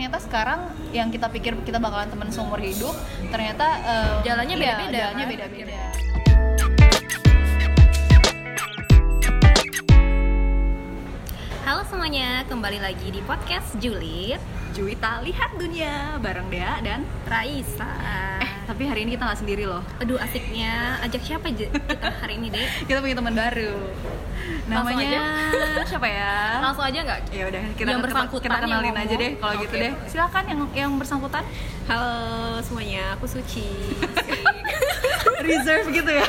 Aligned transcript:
ternyata 0.00 0.24
sekarang 0.24 0.60
yang 0.96 1.12
kita 1.12 1.28
pikir 1.28 1.52
kita 1.60 1.76
bakalan 1.76 2.08
teman 2.08 2.32
seumur 2.32 2.56
hidup 2.56 2.96
ternyata 3.28 3.68
eh, 3.84 4.32
Jalannya 4.32 4.56
iya, 4.56 4.64
beda-beda, 4.64 4.96
jalannya 4.96 5.24
kan? 5.28 5.32
beda-beda. 5.36 5.80
Halo 11.68 11.84
semuanya, 11.84 12.48
kembali 12.48 12.80
lagi 12.80 13.12
di 13.12 13.20
podcast 13.28 13.76
Juliet 13.76 14.40
Juwita 14.72 15.20
lihat 15.20 15.52
dunia 15.60 16.16
bareng 16.16 16.48
Dea 16.48 16.80
dan 16.80 17.04
Raisa. 17.28 17.92
Eh 18.00 18.59
tapi 18.70 18.86
hari 18.86 19.02
ini 19.02 19.18
kita 19.18 19.26
nggak 19.26 19.40
sendiri 19.42 19.66
loh 19.66 19.82
Aduh 19.98 20.14
asiknya, 20.22 21.02
ajak 21.02 21.26
siapa 21.26 21.50
aja 21.50 21.66
kita 21.66 22.08
hari 22.22 22.38
ini 22.38 22.54
deh? 22.54 22.66
kita 22.88 23.02
punya 23.02 23.18
teman 23.18 23.34
baru 23.34 23.74
namanya 24.70 25.22
siapa 25.90 26.06
ya 26.06 26.62
Langsung 26.62 26.86
aja 26.86 26.98
nggak? 27.02 27.20
ya 27.34 27.44
udah 27.50 27.62
kita 27.74 27.88
Yang 27.90 28.02
bersangkutan 28.06 28.46
kita 28.46 28.58
kenalin 28.62 28.94
aja 28.94 29.14
deh 29.18 29.32
kalau 29.42 29.54
gitu 29.58 29.74
Oke. 29.74 29.82
deh 29.82 29.92
silakan 30.06 30.44
yang 30.46 30.60
yang 30.70 30.90
bersangkutan 31.02 31.42
Halo 31.90 32.14
semuanya, 32.62 33.18
aku 33.18 33.26
Suci 33.26 33.66
reserve 35.50 35.90
gitu 35.90 36.12
ya 36.14 36.28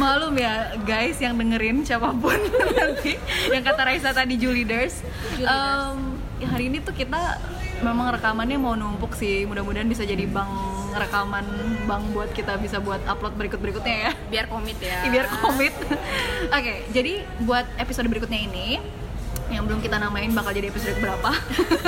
Malum 0.00 0.32
ya 0.40 0.72
guys 0.88 1.20
yang 1.20 1.36
dengerin 1.36 1.84
siapa 1.84 2.08
pun 2.16 2.40
nanti 2.72 3.20
yang 3.52 3.60
kata 3.60 3.84
Raisa 3.84 4.10
tadi 4.10 4.40
Juliders. 4.40 5.04
Juliders. 5.36 5.46
Em, 5.46 5.96
ya 6.40 6.48
hari 6.48 6.72
ini 6.72 6.80
tuh 6.80 6.96
kita 6.96 7.38
memang 7.84 8.10
rekamannya 8.16 8.58
mau 8.58 8.74
numpuk 8.74 9.14
sih. 9.14 9.44
Mudah-mudahan 9.44 9.86
bisa 9.86 10.02
jadi 10.02 10.24
bank 10.26 10.71
rekaman 10.92 11.46
bank 11.84 12.04
buat 12.12 12.30
kita 12.30 12.56
bisa 12.60 12.78
buat 12.78 13.00
upload 13.08 13.34
berikut-berikutnya 13.36 13.96
ya. 14.08 14.12
Biar 14.28 14.46
komit 14.46 14.78
ya 14.78 15.04
Biar 15.12 15.26
komit. 15.40 15.74
Oke, 16.48 16.74
jadi 16.92 17.24
buat 17.42 17.66
episode 17.76 18.08
berikutnya 18.08 18.40
ini 18.44 18.80
yang 19.52 19.68
belum 19.68 19.84
kita 19.84 20.00
namain 20.00 20.32
bakal 20.32 20.56
jadi 20.56 20.72
episode 20.72 20.96
berapa. 20.96 21.28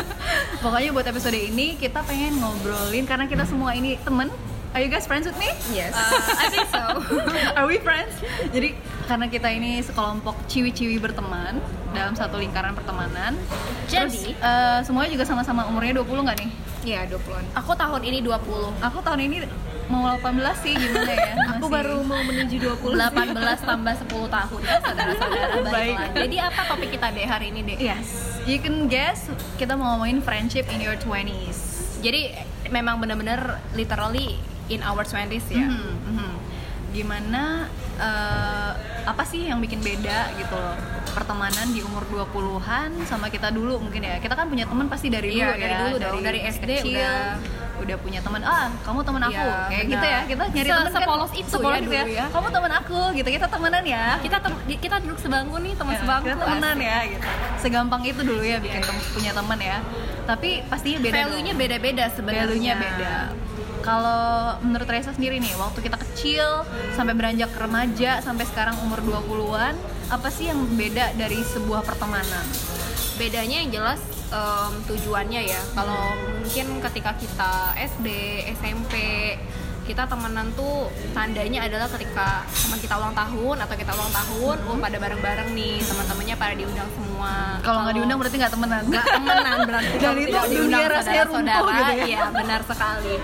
Pokoknya 0.64 0.90
buat 0.92 1.06
episode 1.08 1.36
ini 1.36 1.80
kita 1.80 2.04
pengen 2.04 2.36
ngobrolin 2.36 3.08
karena 3.08 3.24
kita 3.24 3.48
semua 3.48 3.72
ini 3.72 3.96
temen. 4.00 4.28
Are 4.74 4.82
you 4.82 4.90
guys 4.90 5.06
friends 5.06 5.22
with 5.22 5.38
me? 5.38 5.46
Yes, 5.70 5.94
Uh, 5.94 6.18
I 6.34 6.50
think 6.50 6.66
so 6.66 6.82
Are 7.62 7.62
we 7.62 7.78
friends? 7.78 8.10
Jadi 8.50 8.74
karena 9.06 9.30
kita 9.30 9.46
ini 9.54 9.78
sekelompok 9.78 10.34
ciwi-ciwi 10.50 10.98
berteman 10.98 11.62
dalam 11.94 12.18
satu 12.18 12.42
lingkaran 12.42 12.74
pertemanan. 12.74 13.38
Jadi? 13.86 14.34
Terus, 14.34 14.34
eh, 14.34 14.80
semuanya 14.82 15.14
juga 15.14 15.24
sama-sama 15.30 15.70
umurnya 15.70 16.02
20 16.02 16.26
nggak 16.26 16.38
nih? 16.42 16.50
Iya 16.84 17.08
20-an 17.08 17.44
Aku 17.56 17.72
tahun 17.72 18.00
ini 18.04 18.18
20 18.20 18.84
Aku 18.84 18.98
tahun 19.00 19.20
ini 19.22 19.36
mau 19.84 20.16
18 20.16 20.32
sih 20.60 20.72
gimana 20.72 21.12
ya? 21.12 21.32
Aku 21.52 21.66
Masih- 21.66 21.72
baru 21.74 21.96
mau 22.00 22.20
menuju 22.22 22.56
20 22.56 22.96
18 22.96 23.36
tambah 23.62 23.94
10 23.98 24.08
tahun 24.30 24.60
ya 24.62 24.76
saudara-saudara 24.80 25.54
Baik. 25.64 25.72
Baiklah 25.96 26.08
Jadi 26.18 26.36
apa 26.38 26.60
topik 26.66 26.88
kita 26.90 27.06
deh 27.10 27.26
hari 27.26 27.46
ini 27.48 27.60
deh? 27.64 27.76
Yes, 27.78 28.08
you 28.44 28.56
can 28.58 28.86
guess 28.86 29.28
kita 29.56 29.72
mau 29.72 29.94
ngomongin 29.94 30.20
friendship 30.20 30.68
in 30.68 30.78
your 30.78 30.96
20s. 30.96 31.58
Jadi 32.00 32.32
memang 32.68 32.96
bener-bener 32.96 33.40
literally 33.72 34.36
in 34.66 34.80
our 34.82 35.04
20s 35.04 35.44
ya 35.48 35.60
Mhm, 35.62 35.92
mhm. 36.10 36.30
Gimana 36.94 37.66
eh, 37.96 38.70
apa 39.04 39.22
sih 39.22 39.44
yang 39.44 39.58
bikin 39.58 39.78
beda 39.78 40.32
gitu 40.34 40.54
loh 40.54 40.74
pertemanan 41.10 41.70
di 41.70 41.78
umur 41.78 42.02
20-an 42.08 42.90
sama 43.04 43.28
kita 43.28 43.50
dulu 43.50 43.78
mungkin 43.78 44.02
ya. 44.02 44.18
Kita 44.18 44.34
kan 44.34 44.46
punya 44.46 44.64
teman 44.64 44.86
pasti 44.86 45.06
dari 45.08 45.30
Iya, 45.32 45.46
dulu 45.46 45.54
dari 45.56 45.62
ya, 45.68 45.78
dulu 45.80 45.94
dong. 46.00 46.14
Dari 46.20 46.40
SD 46.42 46.70
kecil, 46.72 46.90
udah- 46.90 47.34
udah 47.76 47.96
punya 47.98 48.20
teman. 48.20 48.40
Ah, 48.42 48.66
kamu 48.80 49.00
teman 49.02 49.22
aku. 49.24 49.34
Iya, 49.36 49.66
Kayak 49.68 49.84
gitu 49.88 50.06
ya. 50.08 50.20
Kita 50.24 50.42
nyari 50.48 50.58
Se- 50.60 50.72
teman 50.72 50.82
kan 50.84 50.94
sepolos 50.96 51.30
itu 51.32 51.50
sepolos 51.52 51.70
ya 51.70 51.78
gitu 51.80 51.94
dulu 51.96 52.10
ya. 52.12 52.24
Kamu 52.32 52.48
teman 52.50 52.72
aku 52.72 53.00
gitu. 53.14 53.28
Kita 53.30 53.46
temenan 53.48 53.84
ya. 53.84 54.04
kita 54.18 54.36
tem- 54.40 54.60
kita 54.76 54.96
duduk 55.00 55.18
sebangku 55.20 55.56
nih 55.60 55.72
teman 55.76 55.92
Ya, 55.92 56.00
sebangku 56.00 56.26
kita 56.26 56.36
temenan 56.40 56.76
asik. 56.76 56.86
ya 56.86 56.98
gitu. 57.08 57.26
Segampang 57.60 58.02
itu 58.02 58.20
dulu 58.20 58.42
ya 58.42 58.58
bikin 58.58 58.80
tem- 58.80 59.06
punya 59.12 59.32
teman 59.32 59.58
ya. 59.60 59.78
Tapi 60.24 60.50
pastinya 60.66 60.98
beda. 60.98 61.14
value-nya 61.20 61.54
beda-beda 61.54 62.04
sebenarnya 62.10 62.42
Value-nya 62.44 62.74
beda. 62.76 63.14
Kalau 63.84 64.24
menurut 64.64 64.88
Reza 64.88 65.12
sendiri 65.12 65.36
nih, 65.36 65.52
waktu 65.54 65.84
kita 65.84 66.00
kecil 66.00 66.64
sampai 66.90 67.12
beranjak 67.12 67.52
remaja 67.52 68.24
sampai 68.24 68.48
sekarang 68.48 68.80
umur 68.80 69.04
20-an, 69.04 69.76
apa 70.08 70.28
sih 70.32 70.48
yang 70.48 70.64
beda 70.72 71.12
dari 71.14 71.44
sebuah 71.44 71.84
pertemanan? 71.84 72.44
bedanya 73.14 73.62
yang 73.62 73.70
jelas 73.70 74.00
em, 74.26 74.72
tujuannya 74.84 75.46
ya 75.46 75.62
kalau 75.70 76.02
mungkin 76.34 76.82
ketika 76.82 77.14
kita 77.14 77.52
SD 77.78 78.08
SMP 78.58 78.94
kita 79.84 80.08
temenan 80.08 80.50
tuh 80.56 80.90
tandanya 81.14 81.62
adalah 81.62 81.86
ketika 81.92 82.42
teman 82.42 82.78
kita 82.80 82.94
ulang 82.96 83.14
tahun 83.14 83.56
atau 83.62 83.74
kita 83.76 83.92
ulang 83.92 84.10
tahun 84.10 84.56
oh 84.66 84.76
pada 84.80 84.96
bareng-bareng 84.98 85.48
nih 85.52 85.78
teman-temannya 85.84 86.34
pada 86.34 86.54
diundang 86.56 86.88
semua 86.90 87.32
Kalau 87.62 87.86
nggak 87.86 87.94
diundang 87.94 88.18
berarti 88.18 88.36
nggak 88.36 88.52
temenan. 88.52 88.82
nggak 88.82 89.06
temenan 89.06 89.58
berarti 89.62 89.94
Dan 89.94 90.14
itu 90.16 90.26
tidak 90.26 90.44
dunia 90.44 90.58
diundang 90.58 90.82
rasanya 90.90 91.24
saudara-saudara 91.28 91.70
gitu 91.70 91.92
ya. 91.94 92.04
iya 92.08 92.22
benar 92.32 92.60
sekali 92.66 93.14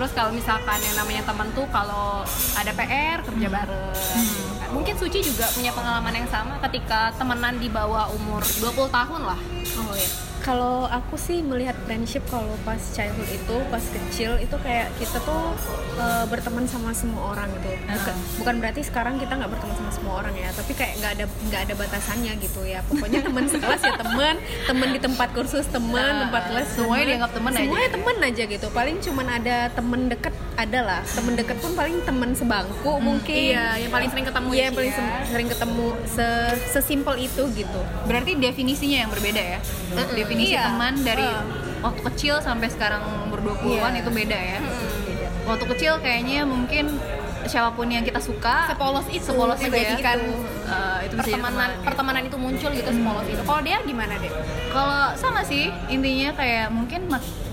terus 0.00 0.16
kalau 0.16 0.32
misalkan 0.32 0.80
yang 0.80 0.96
namanya 0.96 1.20
teman 1.28 1.44
tuh 1.52 1.68
kalau 1.68 2.24
ada 2.56 2.72
PR 2.72 3.20
kerja 3.20 3.46
Hmm. 3.46 3.52
bareng 3.52 3.92
gitu 4.16 4.52
kan. 4.56 4.68
mungkin 4.72 4.94
Suci 4.96 5.20
juga 5.20 5.44
punya 5.52 5.76
pengalaman 5.76 6.14
yang 6.16 6.28
sama 6.32 6.56
ketika 6.64 7.12
temenan 7.20 7.60
di 7.60 7.68
bawah 7.68 8.08
umur 8.08 8.40
20 8.40 8.88
tahun 8.88 9.28
lah 9.28 9.36
Oh 9.76 9.92
ya. 9.92 10.08
Kalau 10.40 10.88
aku 10.88 11.14
sih 11.14 11.44
melihat 11.44 11.76
friendship 11.84 12.24
kalau 12.26 12.48
pas 12.64 12.80
childhood 12.96 13.28
itu, 13.28 13.56
pas 13.68 13.84
kecil 13.84 14.40
itu 14.40 14.56
kayak 14.56 14.88
kita 14.96 15.20
tuh 15.20 15.52
eh, 15.96 16.24
berteman 16.26 16.64
sama 16.64 16.96
semua 16.96 17.36
orang 17.36 17.44
gitu. 17.60 17.68
Bukan, 17.84 18.14
bukan 18.40 18.54
berarti 18.56 18.80
sekarang 18.80 19.20
kita 19.20 19.36
nggak 19.36 19.52
berteman 19.52 19.76
sama 19.76 19.90
semua 19.92 20.14
orang 20.24 20.32
ya, 20.32 20.48
tapi 20.56 20.72
kayak 20.72 20.96
nggak 20.96 21.12
ada 21.12 21.24
nggak 21.28 21.60
ada 21.68 21.74
batasannya 21.76 22.32
gitu 22.40 22.60
ya. 22.64 22.80
Pokoknya 22.88 23.20
teman 23.20 23.44
sekelas 23.52 23.80
ya 23.84 23.94
teman, 24.00 24.34
teman 24.64 24.88
di 24.90 25.00
tempat 25.00 25.28
kursus 25.30 25.66
teman, 25.68 26.00
Nah, 26.00 26.20
tempat 26.26 26.44
les 26.56 26.68
semuanya 26.72 27.04
dianggap 27.06 27.32
teman 27.36 27.50
aja. 27.52 27.60
Semuanya 27.60 27.90
teman 27.92 28.16
aja 28.24 28.42
gitu. 28.48 28.66
Paling 28.72 28.96
cuman 29.04 29.26
ada 29.28 29.56
teman 29.70 30.00
deket 30.08 30.34
ada 30.56 30.80
lah. 30.80 31.00
Teman 31.04 31.32
deket 31.36 31.56
pun 31.60 31.72
paling 31.76 31.96
teman 32.02 32.30
sebangku 32.32 32.92
mungkin. 32.96 33.36
iya, 33.36 33.76
yang 33.76 33.92
paling 33.92 34.08
sering 34.08 34.24
ketemu 34.24 34.48
Iya, 34.50 34.56
ya, 34.56 34.64
yang 34.64 34.76
paling 34.76 34.92
ya. 34.92 35.08
sering 35.28 35.48
ketemu 35.48 35.86
se 36.08 36.26
sesimpel 36.72 37.14
itu 37.20 37.42
gitu. 37.52 37.80
Berarti 38.08 38.40
definisinya 38.40 39.04
yang 39.04 39.10
berbeda 39.12 39.42
ya. 39.56 39.58
Definisi 40.30 40.54
Iya. 40.54 40.62
teman 40.64 40.94
dari 41.02 41.26
Uh. 41.26 41.42
waktu 41.82 42.00
kecil 42.06 42.34
sampai 42.38 42.68
sekarang 42.68 43.02
umur 43.24 43.42
20-an 43.42 43.90
Iya. 43.90 44.00
itu 44.00 44.10
beda 44.12 44.38
ya. 44.38 44.58
Waktu 45.42 45.64
kecil 45.66 45.92
kayaknya 45.98 46.46
mungkin 46.46 47.02
siapa 47.42 47.72
pun 47.72 47.88
yang 47.88 48.04
kita 48.04 48.20
suka 48.20 48.70
sepolos 48.70 49.02
itu 49.08 49.24
sepolos 49.24 49.58
itu 49.58 49.66
ya. 49.66 49.90
menjadikan 49.90 50.18
Eh, 50.62 50.98
itu 51.02 51.14
bisa 51.16 51.26
jadi 51.26 51.34
pertemanan 51.34 51.50
teman, 51.68 51.82
pertemanan 51.82 52.22
itu 52.22 52.36
muncul 52.38 52.70
gitu 52.70 52.86
sepolos 52.88 53.26
itu 53.26 53.42
kalau 53.42 53.58
dia 53.58 53.82
gimana 53.82 54.14
deh 54.14 54.30
Kalau 54.68 55.00
sama 55.14 55.42
sih 55.42 55.66
intinya 55.88 56.30
kayak 56.32 56.70
mungkin 56.70 57.10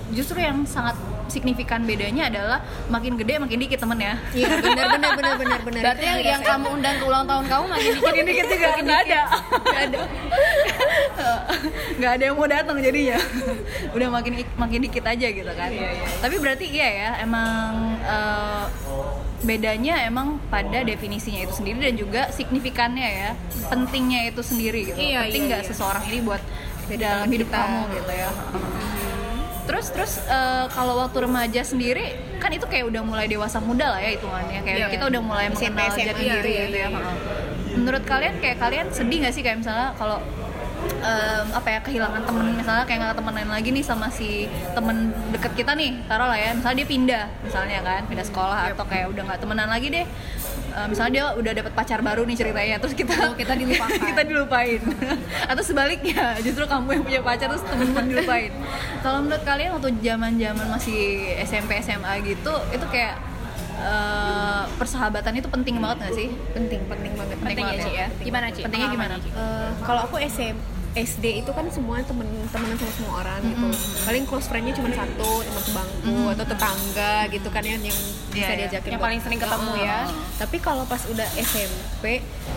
justru 0.08 0.38
yang 0.38 0.62
sangat 0.64 0.94
signifikan 1.26 1.82
bedanya 1.82 2.30
adalah 2.30 2.58
makin 2.86 3.12
gede 3.14 3.36
makin 3.36 3.58
dikit 3.58 3.76
temen 3.78 3.98
ya. 3.98 4.16
Iya, 4.32 4.48
benar 4.56 4.86
benar 4.88 5.10
benar 5.12 5.34
benar 5.36 5.60
benar. 5.60 5.82
berarti 5.82 6.04
yang, 6.06 6.20
yang 6.22 6.42
kamu 6.42 6.66
undang 6.70 6.94
ke 6.94 7.04
ulang 7.04 7.24
tahun 7.26 7.44
kamu 7.44 7.64
makin 7.68 7.88
dikit 7.90 8.06
Makin 8.06 8.24
dikit 8.24 8.46
juga 8.46 8.68
nggak 8.78 9.00
ada. 9.02 9.20
Ada. 9.74 10.00
Nggak 11.98 12.12
ada 12.18 12.22
yang 12.22 12.36
mau 12.36 12.48
datang 12.48 12.76
jadinya. 12.80 13.18
Udah 13.96 14.08
makin 14.10 14.32
makin 14.54 14.80
dikit 14.84 15.04
aja 15.04 15.26
gitu 15.28 15.52
kan. 15.52 15.70
Tapi 16.22 16.36
berarti 16.38 16.66
iya 16.68 16.88
ya 16.88 17.10
emang 17.22 17.98
eh, 18.02 18.64
bedanya 19.38 20.02
emang 20.02 20.42
pada 20.50 20.82
definisinya 20.82 21.46
itu 21.46 21.54
sendiri 21.54 21.78
dan 21.78 21.94
juga 21.94 22.22
signifikannya 22.34 23.06
ya 23.06 23.30
pentingnya 23.70 24.34
itu 24.34 24.42
sendiri 24.42 24.90
gitu 24.90 24.98
Iya, 24.98 25.30
penting 25.30 25.46
iya, 25.46 25.48
nggak 25.54 25.62
iya. 25.62 25.68
seseorang 25.70 26.04
ini 26.10 26.18
buat 26.26 26.42
dalam 26.98 27.28
hidup 27.30 27.48
kamu 27.52 27.80
gitu 27.94 28.12
ya 28.18 28.30
terus 29.68 29.86
terus 29.92 30.12
eh, 30.26 30.64
kalau 30.72 30.96
waktu 30.96 31.28
remaja 31.28 31.60
sendiri 31.60 32.16
kan 32.40 32.48
itu 32.50 32.64
kayak 32.64 32.88
udah 32.88 33.02
mulai 33.04 33.28
dewasa 33.28 33.60
muda 33.60 33.94
lah 33.94 34.00
ya 34.00 34.16
hitungannya 34.16 34.64
kayak 34.64 34.78
Iya. 34.80 34.88
kita 34.96 35.04
udah 35.12 35.20
mulai 35.20 35.46
mengenal 35.52 35.92
jati 35.92 36.02
iya, 36.24 36.34
diri 36.40 36.50
iya, 36.50 36.64
gitu 36.64 36.76
ya 36.80 36.88
iya. 36.88 37.00
menurut 37.76 38.02
kalian 38.08 38.34
kayak 38.40 38.56
kalian 38.58 38.86
sedih 38.90 39.18
nggak 39.22 39.34
sih 39.36 39.42
kayak 39.44 39.60
misalnya 39.60 39.92
kalau 40.00 40.18
em, 41.02 41.46
apa 41.54 41.68
ya 41.68 41.78
kehilangan 41.82 42.22
temen. 42.24 42.46
Misalnya 42.56 42.84
kayak 42.86 42.98
nggak 43.02 43.16
temenan 43.18 43.48
lagi 43.50 43.68
nih 43.74 43.84
sama 43.84 44.06
si 44.08 44.46
temen 44.72 45.12
deket 45.30 45.52
kita 45.54 45.72
nih 45.74 46.02
taruh 46.06 46.28
lah 46.30 46.38
ya. 46.38 46.54
Misalnya 46.54 46.76
dia 46.84 46.88
pindah 46.88 47.24
misalnya 47.42 47.78
kan 47.82 48.02
pindah 48.06 48.26
sekolah 48.26 48.58
atau 48.74 48.86
kayak 48.86 49.06
udah 49.12 49.22
nggak 49.28 49.40
temenan 49.42 49.68
lagi 49.68 49.88
deh. 49.90 50.06
Eh, 50.68 50.86
misalnya 50.86 51.12
dia 51.12 51.24
udah 51.34 51.52
dapet 51.58 51.72
pacar 51.74 51.98
baru 52.04 52.22
nih 52.28 52.36
ceritanya 52.38 52.76
terus 52.78 52.94
kita 52.94 53.14
Oh, 53.18 53.34
kita 53.34 53.56
dilupakan. 53.58 53.98
kita 54.14 54.22
dilupain. 54.22 54.80
Atau 55.50 55.62
sebaliknya 55.64 56.38
justru 56.44 56.64
kamu 56.68 57.00
yang 57.00 57.04
punya 57.04 57.20
pacar 57.24 57.46
terus 57.50 57.64
temen 57.66 57.88
pun 57.90 58.04
dilupain. 58.06 58.52
Kalau 59.02 59.18
menurut 59.24 59.42
kalian 59.42 59.70
waktu 59.74 59.90
zaman 60.04 60.38
zaman 60.38 60.66
masih 60.70 61.34
SMP 61.42 61.82
SMA 61.82 62.12
gitu 62.22 62.54
itu 62.70 62.86
kayak 62.92 63.18
eh, 63.78 64.64
persahabatan 64.76 65.32
itu 65.38 65.48
penting 65.48 65.76
banget 65.78 65.98
gak 66.08 66.14
sih? 66.14 66.28
Penting 66.52 66.80
penting 66.90 67.12
banget. 67.14 67.36
Penting 67.38 67.56
ya 67.56 67.70
banget 67.70 67.84
Ci 67.86 67.90
ya. 67.90 68.06
ya 68.06 68.06
gimana 68.26 68.46
Ci? 68.50 68.60
Pentingnya 68.66 68.88
gimana? 68.92 69.14
Eh, 69.16 69.70
kalau 69.86 70.00
aku 70.04 70.16
SM 70.18 70.56
SD 70.98 71.46
itu 71.46 71.50
kan 71.54 71.68
semua 71.70 72.02
temen 72.02 72.26
temenan 72.50 72.74
sama 72.74 72.92
semua 72.98 73.12
orang 73.22 73.40
gitu. 73.46 73.68
Paling 74.02 74.24
close 74.26 74.46
friendnya 74.50 74.74
cuma 74.74 74.90
satu 74.90 75.30
teman 75.46 75.62
sebangku 75.62 75.87
atau 76.30 76.44
tetangga 76.44 77.12
gitu 77.28 77.48
kan 77.48 77.62
yang 77.62 77.80
yang 77.80 77.98
bisa 78.28 78.44
iya. 78.46 78.58
diajakin 78.60 78.86
Yang 78.86 78.94
buat- 78.94 79.06
paling 79.06 79.20
sering 79.20 79.40
ketemu 79.40 79.70
Heeh. 79.72 79.84
ya. 79.84 79.98
tapi 80.36 80.56
kalau 80.58 80.84
pas 80.84 81.02
udah 81.04 81.28
SMP 81.34 82.04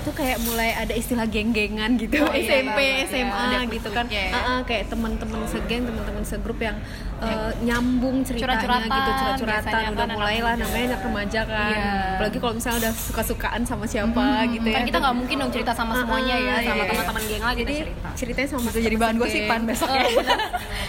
tuh 0.02 0.14
kayak 0.14 0.38
mulai 0.42 0.70
ada 0.74 0.92
istilah 0.92 1.26
geng-gengan 1.26 1.96
gitu 1.96 2.20
Oh, 2.20 2.32
iya, 2.32 2.62
SMP 2.62 2.78
iya, 2.78 2.94
iya. 2.94 3.06
SMA 3.08 3.34
Ada 3.34 3.58
gitu 3.66 3.90
kan 3.90 4.06
kut-kutnya 4.06 4.22
ya. 4.22 4.32
Heeh, 4.34 4.60
kayak 4.64 4.84
teman-teman 4.88 5.40
segeng 5.46 5.82
teman-teman 5.84 6.24
segrup 6.24 6.60
yang 6.60 6.78
eh, 7.20 7.52
nyambung 7.62 8.22
ceritanya 8.22 8.58
Curhat-curhatan, 8.58 8.90
gitu 8.90 9.12
curhat-curhatan 9.12 9.82
udah 9.88 9.98
kan 10.02 10.10
mulai 10.12 10.34
anak 10.34 10.42
lah 10.42 10.54
remaja. 10.54 10.64
namanya 10.64 10.86
anak 10.88 11.02
remaja 11.04 11.42
kan 11.44 11.70
Iya. 11.72 11.90
apalagi 12.12 12.38
kalau 12.38 12.54
misalnya 12.54 12.80
udah 12.82 12.94
suka-sukaan 13.00 13.62
sama 13.64 13.86
siapa 13.86 14.26
gitu 14.50 14.66
ya 14.66 14.76
Kan 14.76 14.84
kita 14.84 14.98
nggak 15.00 15.16
mungkin 15.16 15.36
dong 15.38 15.52
cerita 15.52 15.72
sama 15.72 15.94
semuanya 15.96 16.36
ya, 16.36 16.52
Ah, 16.52 16.62
sama 16.64 16.76
iya. 16.76 16.90
teman-teman 16.90 17.24
geng 17.24 17.44
lagi 17.44 17.60
jadi 17.62 17.76
cerita. 17.80 18.08
ceritanya 18.14 18.48
sama 18.50 18.62
bisa 18.68 18.80
jadi 18.82 18.98
bahan 18.98 19.16
gosipan 19.18 19.62
besok 19.64 19.90
ya 19.90 20.04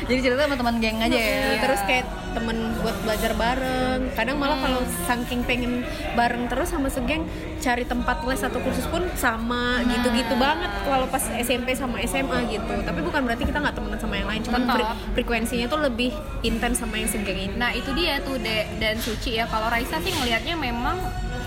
jadi 0.03 0.21
cerita 0.23 0.41
sama 0.43 0.57
teman 0.57 0.75
geng 0.79 0.99
aja 0.99 1.13
ya 1.13 1.33
Iya, 1.49 1.57
terus 1.61 1.81
kayak 1.85 2.05
temen 2.33 2.57
buat 2.81 2.97
belajar 3.05 3.33
bareng. 3.33 4.01
Kadang 4.13 4.37
malah 4.37 4.59
kalau 4.59 4.83
saking 5.07 5.45
pengen 5.45 5.85
bareng 6.13 6.49
terus 6.49 6.73
sama 6.73 6.89
segeng 6.89 7.25
cari 7.63 7.85
tempat 7.85 8.25
les 8.27 8.43
atau 8.43 8.59
kursus 8.59 8.85
pun 8.89 9.07
sama 9.15 9.79
gitu-gitu 9.87 10.35
banget 10.35 10.73
kalau 10.83 11.07
pas 11.07 11.23
SMP 11.39 11.77
sama 11.77 12.03
SMA 12.03 12.51
gitu. 12.51 12.75
Tapi 12.83 13.01
bukan 13.01 13.23
berarti 13.23 13.45
kita 13.45 13.63
nggak 13.63 13.77
temenan 13.77 14.01
sama 14.01 14.15
yang 14.19 14.29
lain 14.29 14.43
cuman 14.43 14.61
Betul. 14.67 14.75
fre- 14.75 14.91
frekuensinya 15.15 15.67
tuh 15.69 15.81
lebih 15.85 16.11
intens 16.43 16.83
sama 16.83 16.99
yang 16.99 17.07
segeng 17.07 17.39
ini. 17.39 17.55
Nah 17.55 17.71
itu 17.71 17.93
dia 17.95 18.19
tuh 18.21 18.41
De 18.41 18.67
dan 18.81 18.99
Suci 18.99 19.39
ya. 19.39 19.47
Kalau 19.47 19.69
Raisa 19.71 20.01
sih 20.01 20.11
ngelihatnya 20.11 20.57
memang 20.57 20.97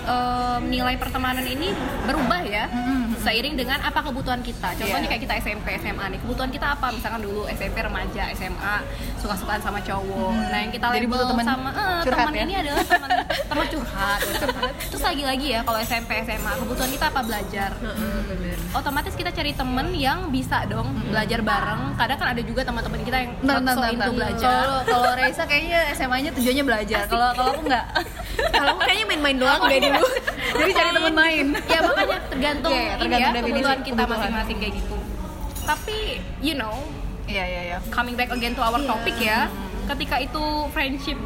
em, 0.06 0.60
nilai 0.70 0.96
pertemanan 0.96 1.44
ini 1.44 1.74
berubah 2.06 2.40
ya 2.46 2.70
seiring 3.26 3.54
dengan 3.58 3.82
apa 3.82 3.98
kebutuhan 4.06 4.38
kita. 4.38 4.70
Contohnya 4.78 5.02
Iya. 5.02 5.10
kayak 5.10 5.22
kita 5.26 5.34
SMP, 5.42 5.66
SMA 5.82 6.04
nih. 6.14 6.18
Kebutuhan 6.22 6.50
kita 6.54 6.66
apa? 6.78 6.94
Misalkan 6.94 7.20
dulu 7.26 7.50
SMP 7.50 7.82
remaja, 7.82 8.30
SMA 8.30 8.76
suka-sukaan 9.18 9.58
sama 9.58 9.82
cowok. 9.82 10.30
Nah 10.46 10.58
yang 10.62 10.70
kita 10.70 10.86
label 10.86 11.26
teman 11.26 11.44
sama 11.44 11.70
eh, 11.74 12.02
teman 12.06 12.32
ya? 12.32 12.42
ini 12.46 12.54
adalah 12.54 12.84
teman 12.86 13.10
teman 13.26 13.66
curhat. 13.66 14.18
Terus 14.86 15.02
lagi-lagi 15.02 15.46
ya 15.58 15.60
kalau 15.66 15.78
SMP, 15.82 16.22
SMA 16.22 16.52
kebutuhan 16.54 16.90
kita 16.94 17.06
apa 17.10 17.20
belajar. 17.26 17.70
Bener. 17.82 18.58
Otomatis 18.70 19.14
kita 19.18 19.34
cari 19.34 19.50
temen 19.50 19.86
yang 19.90 20.30
bisa 20.30 20.62
dong 20.70 20.94
belajar 21.10 21.42
bareng. 21.42 21.98
Kadang 21.98 22.18
kan 22.22 22.28
ada 22.30 22.42
juga 22.46 22.62
teman-teman 22.62 23.00
kita 23.02 23.16
yang 23.26 23.30
so 23.34 23.42
bentar, 23.42 23.74
into 23.90 23.90
bentar. 23.90 24.10
belajar. 24.14 24.62
Kalau 24.86 25.10
Raisa 25.18 25.42
kayaknya 25.44 25.80
SMA-nya 25.98 26.30
tujuannya 26.30 26.64
belajar. 26.64 27.02
Kalau 27.10 27.28
kalau 27.34 27.50
aku 27.58 27.62
enggak. 27.66 27.86
kalau 28.52 28.74
kayaknya 28.78 29.04
main-main 29.06 29.36
doang 29.36 29.60
deh 29.62 29.78
dulu 29.80 30.06
Jadi 30.56 30.70
cari 30.72 30.90
teman 30.90 31.14
main. 31.14 31.46
ya 31.66 31.78
makanya 31.82 32.18
tergantung, 32.26 32.72
iya, 32.72 32.82
ini 32.96 33.02
tergantung 33.02 33.34
ya 33.34 33.42
kebutuhan 33.44 33.78
kita 33.82 34.02
masing-masing 34.06 34.56
kayak 34.58 34.74
gitu 34.74 34.96
tapi 35.62 35.98
you 36.38 36.54
know 36.54 36.76
Iya 37.26 37.42
iya 37.42 37.62
iya. 37.66 37.78
coming 37.90 38.14
back 38.14 38.30
again 38.30 38.54
to 38.54 38.62
our 38.62 38.78
Iya. 38.78 38.86
topic 38.86 39.16
ya 39.18 39.50
ketika 39.86 40.16
itu 40.18 40.44
friendship 40.70 41.18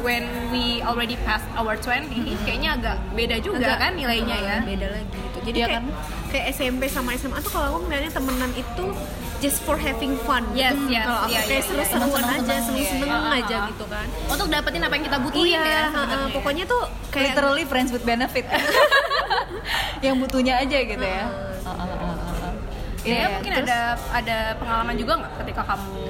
when 0.00 0.22
we 0.48 0.84
already 0.84 1.16
past 1.24 1.48
our 1.56 1.72
20 1.74 2.12
kayaknya 2.44 2.76
agak 2.76 2.96
beda 3.12 3.36
juga 3.40 3.64
Agak, 3.66 3.78
kan 3.78 3.92
nilainya 3.96 4.36
ya 4.36 4.56
beda 4.62 4.86
lagi 4.90 5.16
gitu 5.16 5.38
jadi 5.42 5.56
Iya 5.56 5.66
kayak 5.66 5.80
kan? 5.80 5.84
Kayak 6.36 6.52
SMP 6.52 6.84
sama 6.86 7.16
SMA 7.16 7.40
tuh 7.40 7.48
kalau 7.48 7.66
aku 7.72 7.88
ngeliatnya 7.88 8.12
temenan 8.12 8.52
itu 8.52 8.84
just 9.38 9.64
for 9.64 9.76
having 9.76 10.12
fun 10.22 10.44
Yes, 10.52 10.76
gitu. 10.76 10.92
yes, 10.92 11.00
kalau 11.02 11.20
aku 11.22 11.32
iya, 11.32 11.40
kayak 11.42 11.48
iya. 11.54 11.64
seru-seruan 11.66 12.04
Seneng-seneng, 12.12 12.44
aja 12.44 12.54
seneng-seneng 12.62 13.08
iya. 13.10 13.36
aja 13.36 13.56
gitu 13.66 13.84
kan 13.86 14.06
untuk 14.28 14.46
dapetin 14.48 14.82
apa 14.82 14.94
yang 14.94 15.04
kita 15.06 15.18
butuhin 15.18 15.48
iya 15.54 15.60
ya 15.62 15.80
ha-ha, 15.82 15.92
sebenarnya. 15.96 16.28
pokoknya 16.32 16.64
tuh 16.66 16.82
kayak 17.08 17.24
Literally 17.32 17.64
friends 17.64 17.90
with 17.90 18.04
benefit. 18.04 18.44
yang 20.04 20.20
butuhnya 20.20 20.60
aja 20.60 20.78
gitu 20.78 21.00
ya. 21.00 21.24
Heeh. 21.24 21.64
Heeh, 21.64 21.86
heeh, 21.88 22.16
heeh. 22.36 22.52
Dea 22.98 23.12
Iya, 23.14 23.26
mungkin 23.32 23.52
terus- 23.54 23.68
ada 23.70 23.80
ada 24.12 24.36
pengalaman 24.56 24.94
juga 24.94 25.12
nggak 25.16 25.32
ketika 25.40 25.62
kamu 25.64 26.04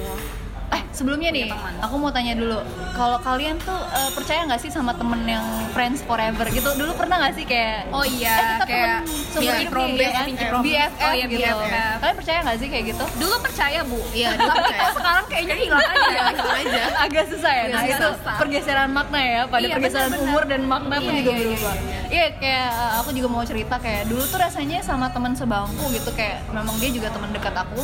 sebelumnya 0.96 1.28
nih, 1.28 1.44
teman. 1.46 1.72
aku 1.78 1.94
mau 1.94 2.08
tanya 2.08 2.32
dulu, 2.32 2.56
kalau 2.90 3.20
kalian 3.20 3.60
tuh 3.60 3.76
eh, 3.92 4.10
percaya 4.10 4.40
nggak 4.44 4.58
sih 4.58 4.70
sama 4.70 4.92
temen 4.92 5.20
yang 5.22 5.44
friends 5.70 6.00
forever 6.00 6.48
gitu? 6.48 6.72
Dulu 6.72 6.96
pernah 6.96 7.20
nggak 7.20 7.34
sih 7.36 7.44
kayak 7.44 7.92
Oh 7.92 8.00
iya, 8.02 8.56
eh, 8.56 8.64
kayak 8.64 8.96
temen 9.30 9.52
Pinky 9.52 9.66
Promise, 9.68 10.00
ya 10.00 10.10
kan? 10.10 10.26
BFF 10.56 11.04
Oh 11.04 11.12
iya, 11.12 11.26
gitu. 11.26 11.44
BFF. 11.44 11.94
Kalian 12.00 12.16
percaya 12.16 12.38
nggak 12.42 12.58
sih 12.58 12.68
kayak 12.68 12.84
gitu? 12.86 13.04
dulu 13.16 13.34
percaya 13.38 13.80
bu 13.82 13.98
iya 14.12 14.28
dulu 14.32 14.50
percaya 14.50 14.88
sekarang 14.92 15.24
kayaknya 15.26 15.56
hilang 15.56 15.82
aja 15.82 16.04
Iya, 16.06 16.22
aja 16.32 16.82
Agak 16.96 17.24
susah 17.28 17.52
ya. 17.52 17.64
Nah 17.68 17.82
itu 17.84 18.08
pergeseran 18.38 18.90
makna 18.90 19.20
ya, 19.20 19.40
pada 19.44 19.62
Iya, 19.62 19.74
pergeseran 19.76 20.12
umur 20.18 20.42
dan 20.44 20.60
makna 20.64 20.96
pun 20.96 21.12
juga 21.12 21.32
berubah. 21.34 21.74
Iya 22.06 22.26
kayak 22.36 22.68
eh, 22.72 22.92
aku 23.00 23.10
juga 23.12 23.28
mau 23.28 23.42
cerita 23.42 23.76
kayak 23.76 24.06
dulu 24.06 24.22
tuh 24.24 24.38
rasanya 24.38 24.78
sama 24.80 25.10
teman 25.10 25.34
sebangku 25.34 25.84
gitu 25.90 26.08
kayak 26.12 26.46
memang 26.48 26.72
dia 26.78 26.90
juga 26.90 27.08
teman 27.10 27.28
dekat 27.30 27.52
aku. 27.52 27.80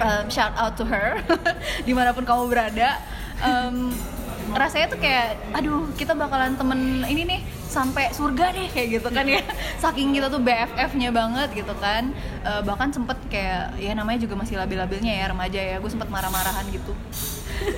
Um, 0.00 0.32
shout 0.32 0.56
out 0.56 0.80
to 0.80 0.84
her 0.88 1.20
di 1.86 1.92
mana 1.92 2.16
pun 2.16 2.24
kamu 2.24 2.48
berada. 2.48 2.96
Um, 3.44 3.92
rasanya 4.50 4.86
tuh 4.90 4.98
kayak 4.98 5.38
aduh 5.54 5.86
kita 5.94 6.16
bakalan 6.16 6.58
temen 6.58 7.04
ini 7.06 7.22
nih 7.28 7.40
sampai 7.70 8.10
surga 8.10 8.50
deh 8.50 8.68
kayak 8.74 8.88
gitu 8.98 9.08
kan 9.14 9.22
ya. 9.28 9.44
Saking 9.82 10.10
kita 10.10 10.26
tuh 10.26 10.42
BFF-nya 10.42 11.14
banget 11.14 11.48
gitu 11.54 11.74
kan. 11.78 12.10
Eh, 12.42 12.60
bahkan 12.66 12.90
sempet 12.90 13.14
kayak 13.30 13.78
ya 13.78 13.94
namanya 13.94 14.26
juga 14.26 14.34
masih 14.34 14.58
labil-labilnya 14.58 15.14
ya 15.14 15.24
remaja 15.30 15.60
ya 15.60 15.76
gue 15.78 15.90
sempet 15.90 16.10
marah-marahan 16.10 16.66
gitu. 16.74 16.92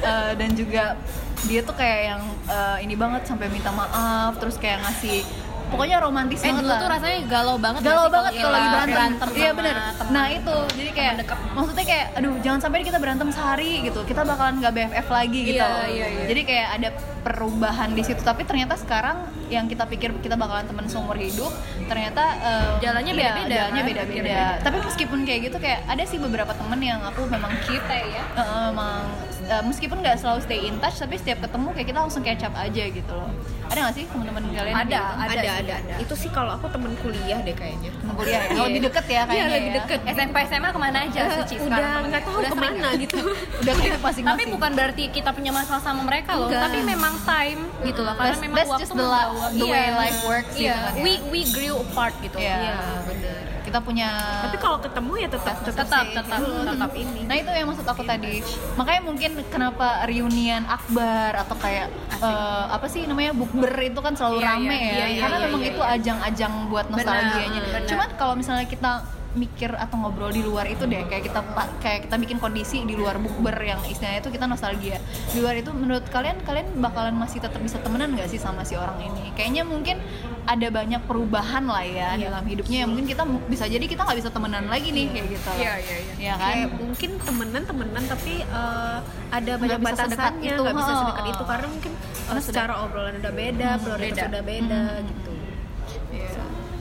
Eh, 0.00 0.32
dan 0.40 0.50
juga 0.56 0.96
dia 1.44 1.60
tuh 1.60 1.76
kayak 1.76 2.00
yang 2.08 2.22
eh, 2.48 2.78
ini 2.88 2.94
banget 2.96 3.28
sampai 3.28 3.52
minta 3.52 3.68
maaf 3.74 4.40
terus 4.40 4.56
kayak 4.56 4.80
ngasih 4.80 5.26
pokoknya 5.72 5.96
romantis 5.98 6.38
eh 6.38 6.52
banget 6.52 6.62
dulu 6.62 6.68
lah 6.70 6.78
tuh 6.78 6.88
rasanya 6.92 7.18
galau 7.26 7.56
banget 7.56 7.80
galau 7.80 7.96
nggak 7.96 8.04
sih 8.04 8.12
banget 8.12 8.32
kalau 8.36 8.52
lagi 8.52 8.66
kita 8.68 8.84
berantem, 8.92 9.28
iya 9.32 9.50
bener 9.56 9.74
teman. 9.96 10.12
nah 10.12 10.26
itu 10.28 10.56
jadi 10.76 10.90
kayak 10.92 11.12
maksudnya 11.56 11.84
kayak 11.88 12.06
aduh 12.12 12.34
jangan 12.44 12.60
sampai 12.60 12.84
kita 12.84 12.98
berantem 13.00 13.28
sehari 13.32 13.72
gitu 13.88 14.00
kita 14.04 14.20
bakalan 14.22 14.54
nggak 14.60 14.72
BFF 14.76 15.06
lagi 15.08 15.40
gitu 15.48 15.60
Iya, 15.62 15.86
iya, 15.88 16.06
iya. 16.12 16.24
jadi 16.28 16.40
kayak 16.44 16.68
ada 16.76 16.88
perubahan 17.22 17.90
di 17.94 18.02
situ 18.04 18.20
tapi 18.20 18.42
ternyata 18.44 18.74
sekarang 18.76 19.16
yang 19.48 19.64
kita 19.68 19.84
pikir 19.86 20.10
kita 20.20 20.34
bakalan 20.36 20.64
teman 20.64 20.84
seumur 20.88 21.16
hidup 21.16 21.52
ternyata 21.86 22.22
eh, 22.40 22.70
Jalannya 22.82 23.12
iya, 23.14 23.20
beda-beda, 23.20 23.54
jalannya 23.54 23.82
kan? 23.82 23.88
beda-beda 23.88 24.22
Beda-beda. 24.26 24.64
tapi 24.64 24.76
meskipun 24.84 25.18
kayak 25.24 25.40
gitu 25.48 25.56
kayak 25.62 25.80
ada 25.88 26.02
sih 26.04 26.18
beberapa 26.18 26.52
temen 26.52 26.80
yang 26.82 27.00
aku 27.04 27.24
memang 27.28 27.52
keep 27.64 27.84
ya 27.88 28.22
emang 28.68 29.06
eh, 29.46 29.62
meskipun 29.64 30.00
nggak 30.02 30.18
selalu 30.18 30.40
stay 30.44 30.66
in 30.66 30.76
touch 30.82 30.98
tapi 30.98 31.14
setiap 31.16 31.40
ketemu 31.44 31.68
kayak 31.76 31.86
kita 31.94 31.98
langsung 32.02 32.22
catch 32.24 32.44
up 32.44 32.54
aja 32.58 32.84
gitu 32.90 33.12
loh 33.12 33.30
ada 33.72 33.80
nggak 33.82 33.94
sih 33.94 34.04
teman-teman 34.06 34.42
kalian 34.46 34.74
Ada, 34.74 34.84
gitu? 34.84 35.16
ada 35.16 35.32
sih, 35.34 35.48
ada, 35.58 35.72
ada. 35.74 35.94
itu 35.98 36.14
sih 36.14 36.30
kalau 36.30 36.52
aku 36.52 36.66
temen 36.68 36.92
kuliah 36.98 37.38
deh 37.38 37.54
kayaknya 37.54 37.88
temen 37.90 38.12
kuliah 38.12 38.32
ya 38.34 38.40
Iya. 38.44 38.58
Oh, 38.58 38.66
lebih 38.66 38.82
deket 38.84 39.04
ya 39.06 39.12
Iya, 39.12 39.22
kayaknya 39.24 39.48
lebih 39.50 39.64
ya. 39.64 39.76
deket. 39.78 39.98
SMP 40.12 40.36
SMA 40.44 40.68
ke 40.68 40.78
mana 40.78 40.98
aja 41.02 41.20
Eh, 41.22 41.30
Suci 41.38 41.54
udah 41.58 41.88
nggak 42.02 42.22
tahu 42.22 42.34
Udah 42.34 42.50
sering 42.50 42.52
ke 42.52 42.56
mana 42.62 42.76
nggak? 42.78 42.94
gitu 43.00 43.18
udah 43.62 43.72
kayak 43.74 43.98
masing-masing 43.98 44.24
tapi 44.28 44.42
bukan 44.46 44.70
berarti 44.72 45.04
kita 45.08 45.30
punya 45.30 45.50
masalah 45.50 45.80
sama 45.80 46.00
mereka 46.02 46.30
loh 46.34 46.46
Enggak. 46.46 46.62
tapi 46.64 46.78
memang 46.84 47.14
time 47.22 47.60
gitu 47.82 48.00
loh 48.00 48.14
karena 48.14 48.28
That's- 48.30 48.44
memang 48.44 48.56
that's 48.58 48.70
waktu 48.70 48.82
just 48.82 48.92
the 48.92 49.08
the 49.54 49.66
way 49.66 49.84
Iya. 49.84 49.96
life 49.96 50.20
works 50.22 50.52
gitu 50.52 50.62
iya 50.62 50.76
kan 50.78 50.92
ya. 50.92 51.02
we 51.02 51.12
we 51.30 51.40
grew 51.48 51.74
apart 51.82 52.14
gitu 52.20 52.36
Iya. 52.36 52.56
iya 52.58 52.76
bener 53.04 53.44
kita 53.72 53.80
punya 53.80 54.08
tapi 54.44 54.56
kalau 54.60 54.76
ketemu 54.76 55.12
ya 55.16 55.28
tetap 55.32 55.56
tetap 55.64 55.88
tetap 55.88 56.04
tetap 56.12 56.40
Hmm. 56.44 56.68
tetap. 56.68 56.90
Ini. 56.92 57.20
Nah 57.24 57.34
itu 57.34 57.48
yang 57.48 57.66
maksud 57.66 57.88
aku 57.88 58.04
tadi. 58.04 58.44
Makanya 58.76 59.00
mungkin 59.00 59.30
kenapa 59.48 60.04
reunian 60.04 60.68
akbar 60.68 61.32
Atau 61.38 61.56
kayak 61.56 61.88
eh, 62.12 62.64
Apa 62.68 62.84
sih 62.84 63.08
namanya 63.08 63.32
Bukber 63.32 63.72
itu 63.80 63.96
kan 63.96 64.12
selalu 64.12 64.38
Iya, 64.38 64.48
rame 64.52 64.68
iya, 64.68 64.76
ya. 64.76 64.92
iya, 64.92 65.06
iya, 65.08 65.20
Karena 65.24 65.36
iya, 65.36 65.44
memang 65.48 65.62
iya, 65.62 65.70
itu 65.72 65.80
iya. 65.80 65.94
ajang-ajang 65.96 66.52
buat 66.68 66.86
nostalgianya. 66.92 67.60
benar. 67.62 67.80
Cuman 67.88 68.08
kalau 68.14 68.34
misalnya 68.36 68.66
kita 68.68 68.92
mikir 69.34 69.72
atau 69.72 69.96
ngobrol 69.96 70.28
di 70.28 70.40
luar 70.40 70.66
itu 70.66 70.84
deh 70.84 71.02
kayak 71.02 71.24
kita 71.24 71.40
kayak 71.78 72.00
kita 72.04 72.16
bikin 72.16 72.36
kondisi 72.36 72.82
di 72.82 72.92
luar 72.92 73.16
bukber 73.16 73.56
yang 73.56 73.80
istilahnya 73.82 74.20
itu 74.20 74.30
kita 74.30 74.44
nostalgia 74.44 75.00
di 75.28 75.38
luar 75.38 75.54
itu 75.54 75.70
menurut 75.70 76.04
kalian 76.06 76.36
kalian 76.40 76.68
bakalan 76.76 77.14
masih 77.14 77.38
tetap 77.38 77.58
bisa 77.58 77.76
temenan 77.78 78.12
nggak 78.12 78.26
sih 78.26 78.36
sama 78.36 78.60
si 78.60 78.74
orang 78.74 79.00
ini 79.00 79.32
kayaknya 79.32 79.62
mungkin 79.62 79.96
ada 80.42 80.68
banyak 80.68 81.00
perubahan 81.02 81.64
lah 81.64 81.80
ya 81.80 82.08
Iya. 82.12 82.28
dalam 82.28 82.44
hidupnya 82.44 82.78
yang 82.82 82.90
mungkin 82.90 83.06
kita 83.06 83.22
bisa 83.46 83.64
jadi 83.64 83.80
kita 83.82 84.02
nggak 84.02 84.18
bisa 84.18 84.28
temenan 84.28 84.66
lagi 84.66 84.88
nih 84.90 85.06
kayak 85.08 85.26
gitu 85.30 85.50
Iya, 85.54 85.72
iya, 85.78 85.96
iya. 85.98 86.14
Iya 86.18 86.32
kan 86.34 86.46
kayak 86.52 86.68
mungkin 86.76 87.10
temenan 87.18 87.62
temenan 87.62 88.02
tapi 88.04 88.34
eh, 88.42 88.98
ada 89.30 89.52
banyak 89.54 89.78
sedekat 89.78 89.96
batasannya 90.12 90.50
itu, 90.50 90.60
nggak 90.60 90.76
bisa 90.76 90.92
sedekat 90.94 91.24
itu 91.26 91.42
karena 91.42 91.66
mungkin 91.66 91.92
sudah- 92.22 92.44
secara 92.44 92.72
obrolan 92.80 93.14
udah 93.16 93.32
beda 93.32 93.68
prioritas 93.78 94.16
beda. 94.18 94.28
udah 94.28 94.42
beda 94.44 94.80
Hmm. 94.82 95.06
gitu 95.06 95.30
Iya. 95.30 95.31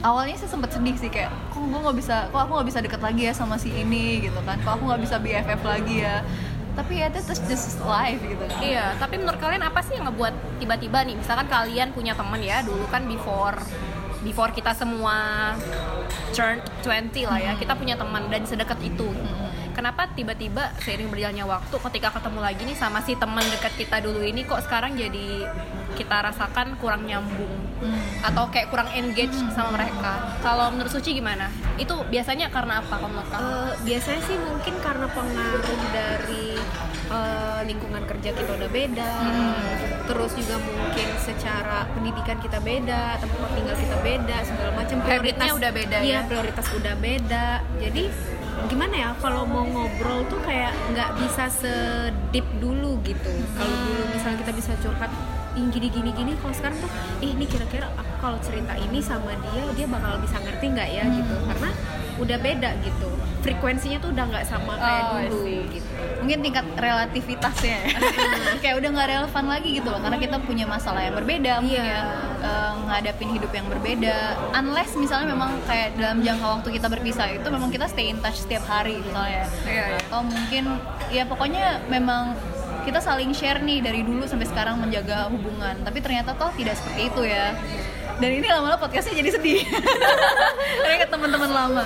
Awalnya 0.02 0.34
sih 0.34 0.50
sempet 0.50 0.74
sedih 0.74 0.98
sih 0.98 1.06
kayak, 1.06 1.30
kok 1.54 1.62
gue 1.62 1.78
nggak 1.78 1.94
bisa, 1.94 2.26
kok 2.34 2.40
aku 2.42 2.58
nggak 2.58 2.68
bisa 2.74 2.78
deket 2.82 3.00
lagi 3.00 3.22
ya 3.30 3.32
sama 3.32 3.54
si 3.54 3.70
ini 3.70 4.26
gitu 4.26 4.42
kan, 4.42 4.58
kok 4.58 4.74
aku 4.74 4.90
nggak 4.90 5.02
bisa 5.06 5.16
BFF 5.22 5.62
lagi 5.62 6.02
ya. 6.02 6.26
Tapi 6.74 7.04
ya 7.04 7.06
that's 7.06 7.28
just 7.28 7.78
life 7.86 8.18
gitu 8.18 8.42
kan. 8.50 8.58
Iya, 8.58 8.98
tapi 8.98 9.22
menurut 9.22 9.38
kalian 9.38 9.62
apa 9.62 9.78
sih 9.86 9.94
yang 9.94 10.10
ngebuat 10.10 10.58
tiba-tiba 10.58 11.06
nih, 11.06 11.14
misalkan 11.14 11.46
kalian 11.46 11.94
punya 11.94 12.18
temen 12.18 12.42
ya, 12.42 12.66
dulu 12.66 12.82
kan 12.90 13.06
before 13.06 13.62
before 14.26 14.50
kita 14.54 14.74
semua 14.74 15.54
turn 16.34 16.58
20 16.86 17.26
lah 17.26 17.38
ya, 17.38 17.52
kita 17.58 17.74
punya 17.78 17.94
teman 17.94 18.26
dan 18.26 18.42
sedekat 18.42 18.82
itu. 18.82 19.06
Kenapa 19.72 20.04
tiba-tiba 20.12 20.72
seiring 20.78 21.08
berjalannya 21.08 21.44
waktu 21.44 21.76
ketika 21.90 22.08
ketemu 22.12 22.40
lagi 22.40 22.62
nih 22.62 22.76
sama 22.76 23.00
si 23.00 23.16
teman 23.16 23.44
dekat 23.48 23.72
kita 23.74 23.98
dulu 23.98 24.20
ini 24.20 24.44
kok 24.44 24.60
sekarang 24.60 24.94
jadi 24.94 25.48
kita 25.92 26.16
rasakan 26.22 26.76
kurang 26.76 27.04
nyambung 27.04 27.72
Hmm. 27.82 27.98
atau 28.22 28.46
kayak 28.46 28.70
kurang 28.70 28.86
engage 28.94 29.34
sama 29.50 29.74
mereka. 29.74 30.38
Kalau 30.38 30.70
menurut 30.70 30.86
Suci 30.86 31.18
gimana? 31.18 31.50
Itu 31.74 32.06
biasanya 32.06 32.46
karena 32.46 32.78
apa 32.78 32.94
kalau 32.94 33.10
menurut 33.10 33.26
kamu? 33.26 33.42
Eh, 33.42 33.72
biasanya 33.82 34.22
sih 34.22 34.38
mungkin 34.38 34.74
karena 34.78 35.06
pengaruh 35.10 35.66
dari 35.90 36.46
eh, 37.10 37.60
lingkungan 37.66 38.06
kerja 38.06 38.30
kita 38.32 38.50
udah 38.54 38.70
beda 38.70 39.10
terus 40.02 40.32
juga 40.34 40.56
mungkin 40.58 41.08
secara 41.18 41.86
pendidikan 41.90 42.38
kita 42.38 42.58
beda 42.58 43.18
tempat 43.18 43.50
tinggal 43.52 43.76
kita 43.76 43.96
beda 44.00 44.36
segala 44.42 44.70
macam 44.74 44.96
Habitnya 45.02 45.52
udah 45.54 45.70
beda 45.70 45.96
iya 46.02 46.20
ya? 46.22 46.26
prioritas 46.26 46.66
udah 46.72 46.94
beda 46.96 47.46
jadi 47.78 48.02
gimana 48.70 48.94
ya 48.94 49.10
kalau 49.18 49.42
mau 49.46 49.64
ngobrol 49.66 50.26
tuh 50.30 50.38
kayak 50.44 50.74
nggak 50.92 51.10
bisa 51.18 51.48
sedip 51.50 52.46
dulu 52.58 52.98
gitu. 53.06 53.32
Kalau 53.58 53.76
dulu 53.88 54.02
misalnya 54.14 54.38
kita 54.46 54.52
bisa 54.54 54.72
curhat 54.82 55.12
ih 55.52 55.68
gini 55.68 55.88
gini 55.92 56.10
gini 56.16 56.32
kalau 56.40 56.54
sekarang 56.56 56.80
tuh 56.80 56.90
ih 57.20 57.36
ini 57.36 57.44
kira-kira 57.44 57.84
aku 57.92 58.14
kalau 58.24 58.38
cerita 58.40 58.72
ini 58.72 59.04
sama 59.04 59.36
dia 59.36 59.64
dia 59.76 59.86
bakal 59.90 60.16
bisa 60.22 60.36
ngerti 60.40 60.64
nggak 60.72 60.88
ya? 60.88 61.04
gitu. 61.08 61.34
Karena 61.44 61.70
udah 62.14 62.36
beda 62.36 62.70
gitu 62.80 63.08
frekuensinya 63.42 63.98
tuh 63.98 64.10
udah 64.10 64.24
nggak 64.24 64.44
sama 64.44 64.74
kayak 64.76 65.02
Oh, 65.02 65.18
dulu 65.26 65.42
see. 65.42 65.66
gitu 65.72 65.88
mungkin 66.22 66.38
tingkat 66.40 66.66
relativitasnya 66.76 67.76
ya. 67.76 67.86
kayak 68.62 68.76
udah 68.78 68.88
nggak 68.92 69.08
relevan 69.10 69.44
lagi 69.44 69.68
gitu 69.74 69.88
loh 69.90 69.98
karena 69.98 70.14
kita 70.16 70.36
punya 70.38 70.64
masalah 70.64 71.02
yang 71.02 71.14
berbeda 71.14 71.58
mungkin 71.58 71.82
Iya. 71.82 72.02
ngadapin 72.84 73.28
hidup 73.30 73.50
yang 73.50 73.66
berbeda 73.66 74.16
unless 74.52 74.94
misalnya 74.94 75.32
memang 75.32 75.58
kayak 75.64 75.96
dalam 75.96 76.20
jangka 76.20 76.46
waktu 76.52 76.68
kita 76.72 76.86
berpisah 76.86 77.26
itu 77.32 77.48
memang 77.48 77.68
kita 77.68 77.86
stay 77.86 78.06
in 78.06 78.18
touch 78.18 78.38
setiap 78.38 78.62
hari 78.64 79.00
misalnya 79.00 79.48
Iya, 79.64 79.84
iya. 79.88 79.98
atau 80.00 80.20
mungkin 80.22 80.64
ya 81.08 81.24
pokoknya 81.24 81.64
memang 81.88 82.38
kita 82.82 82.98
saling 82.98 83.30
share 83.30 83.58
nih 83.58 83.78
dari 83.78 84.02
dulu 84.02 84.22
sampai 84.22 84.42
sekarang 84.44 84.74
menjaga 84.76 85.26
hubungan 85.26 85.74
tapi 85.80 85.98
ternyata 85.98 86.34
toh 86.34 86.50
tidak 86.52 86.74
seperti 86.74 87.08
itu 87.08 87.22
ya 87.24 87.54
dan 88.22 88.30
ini 88.38 88.46
lama-lama 88.46 88.78
podcastnya 88.78 89.18
jadi 89.18 89.30
sedih. 89.34 89.66
Karena 90.82 90.96
ke 91.02 91.08
teman-teman 91.10 91.50
lama. 91.50 91.82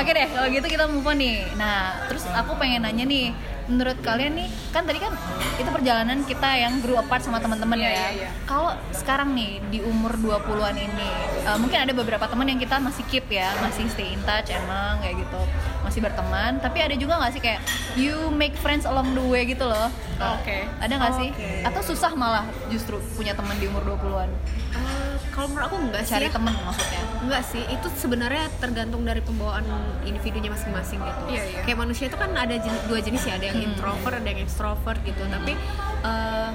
Oke 0.00 0.10
deh 0.10 0.26
kalau 0.32 0.48
gitu 0.48 0.66
kita 0.66 0.88
move 0.88 1.04
on 1.04 1.20
nih. 1.20 1.44
Nah 1.60 2.08
terus 2.08 2.24
aku 2.32 2.56
pengen 2.56 2.88
nanya 2.88 3.04
nih 3.04 3.36
menurut 3.64 3.96
kalian 4.04 4.36
nih 4.36 4.48
kan 4.76 4.84
tadi 4.84 5.00
kan 5.00 5.08
itu 5.56 5.64
perjalanan 5.72 6.20
kita 6.28 6.50
yang 6.52 6.84
grew 6.84 7.00
apart 7.00 7.24
sama 7.24 7.40
teman-teman 7.40 7.80
Iya, 7.80 7.88
ya. 7.88 7.92
iya, 7.96 8.08
iya. 8.12 8.28
kalau 8.44 8.76
sekarang 8.92 9.32
nih 9.32 9.56
di 9.72 9.80
umur 9.80 10.12
20-an 10.20 10.76
ini 10.76 11.08
eh, 11.48 11.56
mungkin 11.56 11.80
ada 11.80 11.96
beberapa 11.96 12.28
teman 12.28 12.44
yang 12.44 12.60
kita 12.60 12.76
masih 12.76 13.00
keep 13.08 13.24
ya 13.32 13.56
masih 13.64 13.88
stay 13.88 14.12
in 14.12 14.20
touch 14.28 14.52
emang 14.52 15.00
kayak 15.00 15.16
gitu. 15.16 15.40
Masih 15.80 16.00
berteman 16.04 16.60
tapi 16.60 16.84
ada 16.84 16.92
juga 16.92 17.16
nggak 17.16 17.32
sih 17.32 17.40
kayak 17.40 17.60
you 17.96 18.28
make 18.32 18.52
friends 18.60 18.84
along 18.84 19.16
the 19.16 19.24
way 19.24 19.48
gitu 19.48 19.64
loh? 19.64 19.88
Oke. 20.20 20.68
ada 20.84 20.92
nggak 21.00 21.14
sih? 21.16 21.28
Oke. 21.32 21.64
atau 21.64 21.80
susah 21.80 22.12
malah 22.12 22.44
justru 22.68 23.00
punya 23.16 23.32
teman 23.32 23.56
di 23.56 23.64
umur 23.64 23.96
20-an 23.96 24.28
Eh, 24.74 25.13
kalau 25.34 25.50
menurut 25.50 25.66
aku 25.66 25.76
enggak 25.82 26.02
sih 26.06 26.14
cari 26.14 26.26
ya. 26.30 26.32
temen 26.32 26.54
maksudnya 26.62 27.02
Enggak 27.24 27.40
sih, 27.48 27.64
itu 27.72 27.88
sebenarnya 27.96 28.52
tergantung 28.60 29.00
dari 29.00 29.24
pembawaan 29.24 29.64
individunya 30.04 30.52
masing-masing 30.52 31.00
gitu. 31.00 31.22
Iya, 31.32 31.42
iya. 31.48 31.60
Kayak 31.64 31.78
manusia 31.80 32.04
itu 32.12 32.20
kan 32.20 32.36
ada 32.36 32.52
jen- 32.52 32.84
dua 32.84 33.00
jenis 33.00 33.24
ya, 33.24 33.40
ada 33.40 33.48
yang 33.48 33.64
introvert, 33.64 34.20
ada 34.20 34.28
yang 34.28 34.44
extrovert 34.44 35.00
gitu. 35.08 35.24
Tapi 35.24 35.56
eh, 36.04 36.50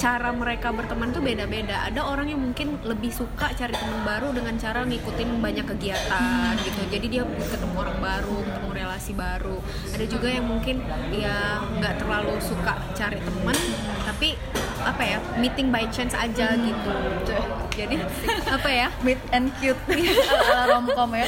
cara 0.00 0.32
mereka 0.32 0.72
berteman 0.72 1.12
tuh 1.12 1.20
beda-beda. 1.20 1.84
Ada 1.84 2.00
orang 2.08 2.32
yang 2.32 2.40
mungkin 2.40 2.80
lebih 2.80 3.12
suka 3.12 3.52
cari 3.52 3.76
teman 3.76 4.00
baru 4.08 4.32
dengan 4.32 4.56
cara 4.56 4.88
ngikutin 4.88 5.28
banyak 5.36 5.68
kegiatan 5.68 6.56
gitu. 6.64 6.80
Jadi 6.88 7.06
dia 7.12 7.22
ketemu 7.28 7.76
orang 7.76 8.00
baru, 8.00 8.40
ketemu 8.40 8.70
relasi 8.72 9.12
baru. 9.12 9.60
Ada 9.92 10.04
juga 10.08 10.32
yang 10.32 10.48
mungkin 10.48 10.80
ya 11.12 11.60
nggak 11.76 12.00
terlalu 12.00 12.40
suka 12.40 12.72
cari 12.96 13.20
teman, 13.20 13.56
tapi 14.08 14.32
apa 14.80 15.02
ya 15.04 15.18
meeting 15.36 15.68
by 15.68 15.84
chance 15.92 16.16
aja 16.16 16.56
gitu. 16.56 16.90
Jadi 17.70 17.96
apa 18.56 18.68
ya? 18.68 18.88
meet 19.00 19.20
and 19.32 19.48
cute. 19.60 19.78
Ala 20.50 20.64
romcom 20.68 21.10
ya. 21.14 21.26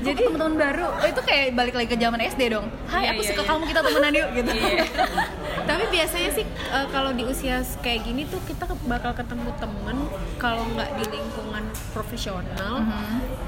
Jadi 0.00 0.20
teman-teman 0.28 0.54
baru. 0.56 0.86
Oh, 0.92 1.06
itu 1.08 1.20
kayak 1.24 1.56
balik 1.56 1.74
lagi 1.74 1.88
ke 1.90 1.96
zaman 1.98 2.20
SD 2.22 2.42
dong. 2.52 2.66
Hai 2.88 3.08
Iya, 3.08 3.10
aku 3.16 3.22
iya, 3.22 3.30
suka 3.32 3.42
iya. 3.42 3.48
kamu 3.50 3.62
kita 3.68 3.80
temenan 3.82 4.12
yuk 4.14 4.28
gitu 4.36 4.50
tapi 5.66 5.84
biasanya 5.90 6.30
sih 6.30 6.46
eh, 6.46 6.86
kalau 6.94 7.10
di 7.12 7.26
usia 7.26 7.60
kayak 7.82 8.06
gini 8.06 8.22
tuh 8.30 8.38
kita 8.46 8.64
bakal 8.86 9.12
ketemu 9.12 9.50
temen 9.58 9.96
kalau 10.38 10.62
nggak 10.72 10.90
di 11.02 11.04
lingkungan 11.10 11.64
profesional 11.90 12.86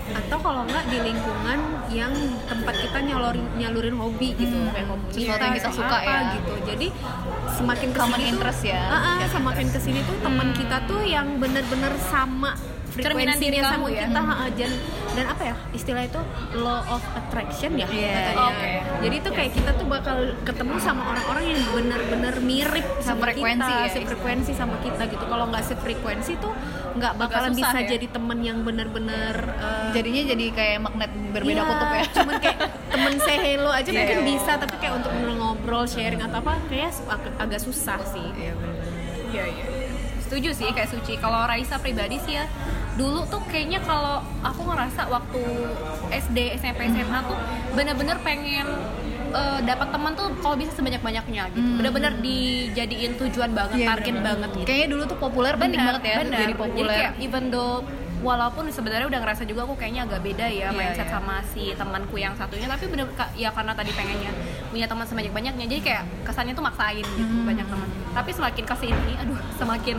atau 0.09 0.39
kalau 0.41 0.63
nggak 0.65 0.85
di 0.89 0.99
lingkungan 1.05 1.59
yang 1.93 2.13
tempat 2.49 2.75
kita 2.81 2.99
nyalurin 3.05 3.45
nyalurin 3.61 3.97
hobi 3.97 4.33
gitu. 4.37 4.57
Kayak 4.73 4.89
komunitas 4.89 5.21
yang 5.21 5.55
kita 5.57 5.71
suka 5.73 5.97
apa 6.01 6.05
ya. 6.05 6.19
gitu. 6.37 6.53
Jadi 6.65 6.87
semakin 7.59 7.89
Common 7.93 8.17
ke 8.17 8.17
sini 8.17 8.25
tuh 8.25 8.31
interest 8.33 8.61
ya. 8.65 8.83
Ah, 8.89 8.97
ah, 8.97 9.19
semakin 9.29 9.67
ke 9.69 9.79
sini 9.81 10.01
tuh 10.05 10.17
teman 10.25 10.49
kita 10.57 10.77
tuh 10.89 11.01
yang 11.05 11.27
bener-bener 11.37 11.93
sama 12.09 12.53
Cerminan 13.05 13.37
diri 13.37 13.59
sama 13.59 13.73
kamu 13.75 13.87
ya. 13.89 14.01
kita 14.05 14.21
dan 14.59 14.73
dan 15.09 15.25
apa 15.27 15.43
ya 15.45 15.57
istilah 15.71 16.03
itu 16.05 16.21
law 16.55 16.81
of 16.89 17.03
attraction 17.13 17.75
ya 17.75 17.87
Iya, 17.89 18.15
katanya. 18.31 18.47
oke. 18.47 18.71
Jadi 19.03 19.15
itu 19.19 19.31
kayak 19.35 19.53
kita 19.53 19.71
tuh 19.75 19.87
bakal 19.87 20.17
ketemu 20.43 20.75
sama 20.79 21.03
orang-orang 21.11 21.45
yang 21.55 21.63
benar-benar 21.75 22.35
mirip 22.39 22.87
sama 22.99 23.27
Sefrekuensi 23.27 23.67
kita, 23.67 23.83
ya, 23.83 23.89
sefrekuensi 23.91 24.53
sama 24.55 24.77
kita 24.79 25.03
gitu. 25.07 25.25
Kalau 25.25 25.45
nggak 25.51 25.65
sefrekuensi 25.65 26.33
tuh 26.39 26.53
nggak 26.99 27.13
bakalan 27.15 27.53
susah 27.53 27.71
bisa 27.71 27.79
ya. 27.79 27.89
jadi 27.95 28.07
temen 28.11 28.39
yang 28.43 28.59
benar-benar 28.63 29.35
eh, 29.39 29.91
jadinya 29.95 30.23
jadi 30.35 30.45
kayak 30.51 30.79
magnet 30.83 31.11
berbeda 31.31 31.55
iya, 31.55 31.65
kutub 31.65 31.89
ya 31.89 32.05
Cuman 32.11 32.35
kayak 32.43 32.59
temen 32.91 33.15
say 33.19 33.37
hello 33.39 33.71
aja 33.71 33.87
Iya, 33.87 33.99
mungkin 33.99 34.19
iya. 34.19 34.27
bisa, 34.35 34.53
tapi 34.59 34.75
kayak 34.79 34.95
untuk 34.97 35.13
ngobrol, 35.15 35.85
sharing 35.85 36.21
atau 36.21 36.39
apa 36.39 36.55
kayak 36.67 36.91
ag- 37.07 37.37
agak 37.39 37.61
susah 37.61 37.99
sih. 38.03 38.29
Iya, 38.35 38.53
bener. 38.55 38.85
Iya 39.29 39.45
iya. 39.47 39.65
Setuju 40.21 40.51
sih 40.53 40.69
kayak 40.71 40.89
Suci. 40.89 41.17
Kalau 41.17 41.45
Raisa 41.45 41.77
pribadi 41.77 42.21
sih 42.21 42.37
ya, 42.37 42.45
dulu 42.99 43.23
tuh 43.25 43.41
kayaknya 43.45 43.79
kalau 43.81 44.19
aku 44.41 44.61
ngerasa 44.65 45.07
waktu 45.07 45.43
SD, 46.11 46.39
SMP, 46.55 46.91
SMA 46.91 47.19
tuh 47.23 47.39
bener-bener 47.73 48.19
pengen 48.21 48.67
eh, 49.31 49.61
dapat 49.63 49.89
teman 49.89 50.13
tuh 50.13 50.35
kalau 50.37 50.57
bisa 50.57 50.73
sebanyak 50.73 50.99
banyaknya 50.99 51.47
gitu. 51.49 51.63
Bener-bener 51.77 52.13
dijadiin 52.19 53.15
tujuan 53.17 53.53
banget, 53.53 53.77
Iya, 53.79 53.89
target 53.89 54.05
bener-bener. 54.11 54.29
banget 54.29 54.51
gitu. 54.53 54.67
kayaknya 54.67 54.89
dulu 54.89 55.03
tuh 55.07 55.19
populer 55.19 55.55
penting 55.55 55.79
Benar, 55.79 55.89
banget 55.95 56.03
ya 56.03 56.17
benar. 56.19 56.39
jadi 56.41 56.55
populer 56.55 56.91
kayak 56.93 57.13
even 57.21 57.45
though 57.49 57.85
walaupun 58.19 58.67
sebenarnya 58.67 59.07
udah 59.07 59.21
ngerasa 59.23 59.43
juga 59.45 59.63
aku 59.63 59.79
kayaknya 59.79 60.03
agak 60.03 60.21
beda 60.21 60.43
ya 60.45 60.59
Iya, 60.65 60.69
mindset 60.73 61.07
iya. 61.07 61.13
sama 61.13 61.39
si 61.47 61.71
temanku 61.73 62.17
yang 62.17 62.35
satunya 62.35 62.67
tapi 62.67 62.89
bener 62.89 63.07
ya 63.37 63.55
karena 63.55 63.73
tadi 63.73 63.95
pengennya 63.95 64.33
punya 64.67 64.87
teman 64.89 65.07
sebanyak 65.07 65.31
banyaknya 65.31 65.65
jadi 65.69 65.81
kayak 65.81 66.03
kesannya 66.25 66.51
tuh 66.51 66.67
maksain 66.67 67.07
gitu 67.07 67.15
Hmm. 67.23 67.47
banyak 67.47 67.63
teman 67.65 67.87
tapi 68.11 68.31
semakin 68.33 68.65
ke 68.65 68.75
sini 68.77 69.13
aduh 69.15 69.39
semakin 69.55 69.99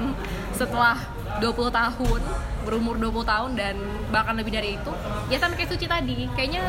setelah 0.52 1.00
20 1.38 1.46
tahun 1.72 2.22
berumur 2.60 2.96
20 2.98 3.24
tahun 3.24 3.52
dan 3.54 3.76
bahkan 4.10 4.34
lebih 4.34 4.52
dari 4.52 4.76
itu 4.76 4.92
ya 5.28 5.38
sama 5.38 5.54
kayak 5.54 5.70
Suci 5.70 5.86
tadi. 5.86 6.28
Kayaknya 6.34 6.64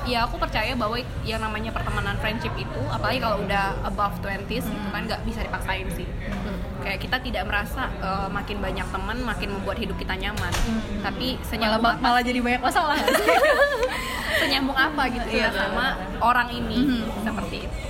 ya 0.00 0.24
aku 0.24 0.36
percaya 0.36 0.72
bahwa 0.72 0.96
yang 1.22 1.38
namanya 1.38 1.68
pertemanan 1.70 2.16
friendship 2.16 2.56
itu 2.56 2.80
apalagi 2.88 3.20
kalau 3.20 3.44
udah 3.44 3.76
above 3.84 4.16
20s 4.20 4.64
gitu 4.64 4.88
kan 4.88 5.04
nggak 5.04 5.20
bisa 5.22 5.42
dipaksain 5.42 5.86
sih. 5.92 6.08
Kayak 6.80 6.98
kita 6.98 7.16
tidak 7.20 7.44
merasa 7.44 7.92
eh, 7.92 8.28
makin 8.28 8.56
banyak 8.58 8.86
teman 8.88 9.16
makin 9.20 9.48
membuat 9.52 9.76
hidup 9.76 9.96
kita 9.96 10.16
nyaman. 10.16 10.52
Tapi 11.00 11.36
malah, 11.36 11.44
senyambung 11.44 11.82
ba- 11.82 11.92
apa, 11.92 12.00
malah 12.00 12.22
jadi 12.22 12.40
banyak 12.40 12.62
masalah. 12.62 12.96
Senyambung 14.40 14.72
apa 14.72 15.02
gitu 15.10 15.26
Iya, 15.28 15.52
kita 15.52 15.68
sama 15.68 15.86
orang 16.18 16.48
ini? 16.50 16.76
Mhm. 16.80 17.02
seperti 17.20 17.56
itu. 17.60 17.68
Iya, 17.68 17.84
iya. 17.84 17.89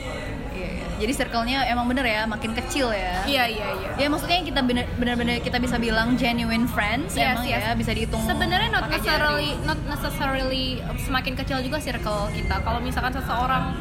Jadi 1.01 1.13
circle-nya 1.17 1.65
emang 1.67 1.89
bener 1.89 2.05
ya 2.05 2.29
makin 2.29 2.53
kecil 2.53 2.93
ya 2.93 3.25
iya 3.25 3.45
iya 3.49 3.69
iya 3.73 3.91
ya 3.97 4.07
maksudnya 4.13 4.37
yang 4.37 4.49
kita 4.53 4.61
bener- 4.61 4.91
bener-bener 5.01 5.41
kita 5.41 5.57
bisa 5.57 5.81
bilang 5.81 6.15
genuine 6.21 6.69
friends 6.69 7.17
Yes, 7.17 7.41
emang 7.41 7.45
yes. 7.49 7.65
ya 7.65 7.73
bisa 7.73 7.91
dihitung 7.97 8.23
sebenarnya 8.29 8.69
not 8.69 8.87
necessarily 8.93 9.49
jari. 9.57 9.67
not 9.67 9.81
necessarily 9.89 10.65
semakin 11.01 11.33
kecil 11.35 11.59
juga 11.65 11.81
circle 11.81 12.29
kita 12.37 12.57
kalau 12.61 12.79
misalkan 12.85 13.17
seseorang 13.17 13.73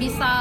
bisa 0.00 0.32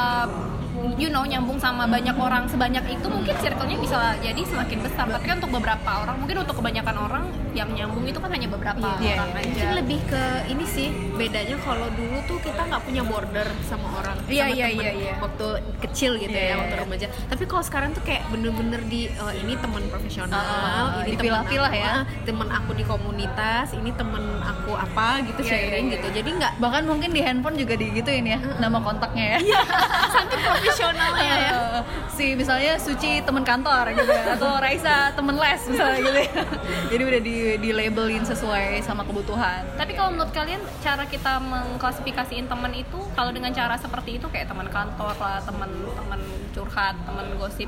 you 0.97 1.11
know 1.13 1.21
nyambung 1.27 1.59
sama 1.61 1.85
banyak 1.85 2.15
orang 2.17 2.47
sebanyak 2.49 2.81
itu 2.89 3.07
mungkin 3.11 3.35
circle-nya 3.37 3.77
bisa 3.77 3.99
jadi 4.23 4.41
semakin 4.41 4.79
besar 4.81 5.05
tapi 5.11 5.25
kan 5.29 5.37
untuk 5.37 5.53
beberapa 5.61 5.91
orang 6.01 6.17
mungkin 6.17 6.41
untuk 6.41 6.57
kebanyakan 6.57 6.95
orang 6.97 7.23
yang 7.51 7.69
nyambung 7.69 8.03
itu 8.03 8.17
kan 8.17 8.29
hanya 8.29 8.47
beberapa 8.47 8.79
Iya, 8.97 9.15
orang 9.17 9.29
iya. 9.29 9.39
aja 9.39 9.49
Mungkin 9.51 9.71
lebih 9.77 9.99
ke 10.05 10.23
ini 10.47 10.65
sih 10.65 10.87
bedanya 11.13 11.55
kalau 11.59 11.87
dulu 11.91 12.17
tuh 12.25 12.37
kita 12.39 12.61
nggak 12.63 12.81
punya 12.81 13.03
border 13.03 13.47
sama 13.63 13.87
orang 13.93 14.15
Iya, 14.25 14.45
sama 14.45 14.55
iya, 14.55 14.65
temen 14.67 14.81
iya, 14.81 14.91
iya. 14.93 15.13
waktu 15.19 15.47
kecil 15.79 16.11
gitu 16.17 16.31
Iya, 16.31 16.47
ya 16.47 16.55
waktu 16.57 16.75
iya. 16.75 16.83
remaja 16.83 17.07
tapi 17.27 17.43
kalau 17.45 17.63
sekarang 17.63 17.89
tuh 17.91 18.03
kayak 18.03 18.23
bener-bener 18.27 18.81
di 18.85 19.01
oh, 19.17 19.31
ini 19.31 19.53
teman 19.55 19.83
profesional 19.87 20.39
Ah, 20.41 21.03
ini 21.03 21.13
dipilah-pilah 21.13 21.71
temen 21.71 21.83
ya. 21.83 21.91
ah, 21.91 22.03
temen 22.23 22.47
aku 22.47 22.71
di 22.71 22.83
komunitas 22.83 23.67
ini 23.73 23.91
temen 23.91 24.23
aku 24.39 24.71
apa 24.73 25.07
gitu 25.23 25.41
Iya, 25.41 25.49
sharing 25.49 25.85
iya, 25.85 25.91
iya. 25.91 25.95
gitu 25.99 26.07
jadi 26.13 26.29
nggak 26.31 26.53
bahkan 26.57 26.83
mungkin 26.85 27.09
di 27.11 27.21
handphone 27.21 27.55
juga 27.55 27.73
digituin 27.75 28.25
ya 28.25 28.39
nama 28.57 28.79
kontaknya 28.79 29.37
ya 29.37 29.39
sampai 30.15 30.37
profesional 30.39 31.11
ya 31.17 31.35
ya 31.37 31.51
Eh, 31.71 31.81
si 32.11 32.33
misalnya 32.33 32.75
Suci 32.75 33.21
temen 33.21 33.41
kantor 33.41 33.93
gitu 33.93 34.07
ya 34.07 34.35
atau 34.35 34.57
Raisa 34.57 35.11
temen 35.11 35.35
les 35.35 35.61
misalnya 35.63 35.99
gitu 35.99 36.19
ya 36.19 36.31
jadi 36.91 37.01
udah 37.05 37.21
di 37.21 37.37
di 37.59 37.69
labelin 37.73 38.23
sesuai 38.23 38.83
sama 38.85 39.03
kebutuhan 39.03 39.65
Tapi 39.75 39.91
kalau 39.97 40.13
menurut 40.13 40.31
kalian 40.31 40.61
cara 40.79 41.03
kita 41.05 41.41
mengklasifikasiin 41.41 42.45
teman 42.47 42.71
itu 42.75 42.99
kalau 43.17 43.31
dengan 43.33 43.51
cara 43.51 43.75
seperti 43.75 44.21
itu 44.21 44.27
kayak 44.31 44.47
teman 44.47 44.67
kantor 44.71 45.15
lah, 45.19 45.39
teman-teman 45.43 46.21
curhat, 46.51 46.95
teman 47.07 47.27
gosip 47.39 47.67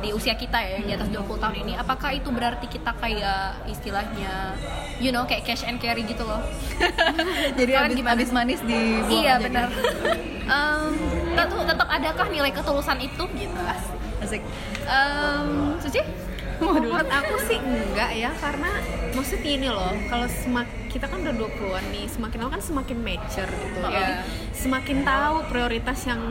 di 0.00 0.12
usia 0.12 0.36
kita 0.36 0.60
ya 0.60 0.80
yang 0.80 0.84
di 0.84 0.92
atas 0.96 1.08
20 1.12 1.40
tahun 1.40 1.56
ini, 1.64 1.72
apakah 1.80 2.12
itu 2.12 2.28
berarti 2.28 2.66
kita 2.68 2.92
kayak 2.96 3.64
istilahnya 3.68 4.56
you 5.00 5.12
know 5.12 5.24
kayak 5.24 5.44
cash 5.48 5.64
and 5.64 5.80
carry 5.80 6.04
gitu 6.04 6.24
loh? 6.24 6.40
jadi 7.58 7.88
abis, 7.88 8.30
manis 8.32 8.60
di 8.64 9.00
iya 9.08 9.40
benar. 9.40 9.72
Um, 10.44 10.92
tetap 11.64 11.88
adakah 11.88 12.26
nilai 12.28 12.52
ketulusan 12.52 12.98
itu 13.00 13.24
gitu 13.34 13.60
asik. 14.24 14.42
Um, 14.88 15.76
Suci? 15.80 16.00
Menurut 16.62 17.08
aku 17.10 17.34
sih 17.44 17.58
enggak 17.60 18.10
ya 18.14 18.30
karena 18.40 18.70
maksud 19.14 19.40
ini 19.40 19.66
loh 19.66 19.94
kalau 20.06 20.26
semak 20.26 20.66
kita 20.88 21.06
kan 21.06 21.18
udah 21.20 21.34
20-an 21.34 21.84
nih 21.88 22.06
semakin 22.06 22.38
lama 22.38 22.50
kan 22.52 22.62
semakin 22.62 22.98
mature 23.00 23.50
gitu 23.50 23.78
Iya. 23.80 23.90
jadi 23.92 24.12
semakin 24.54 24.96
tahu 25.02 25.36
prioritas 25.44 25.98
yang 26.04 26.22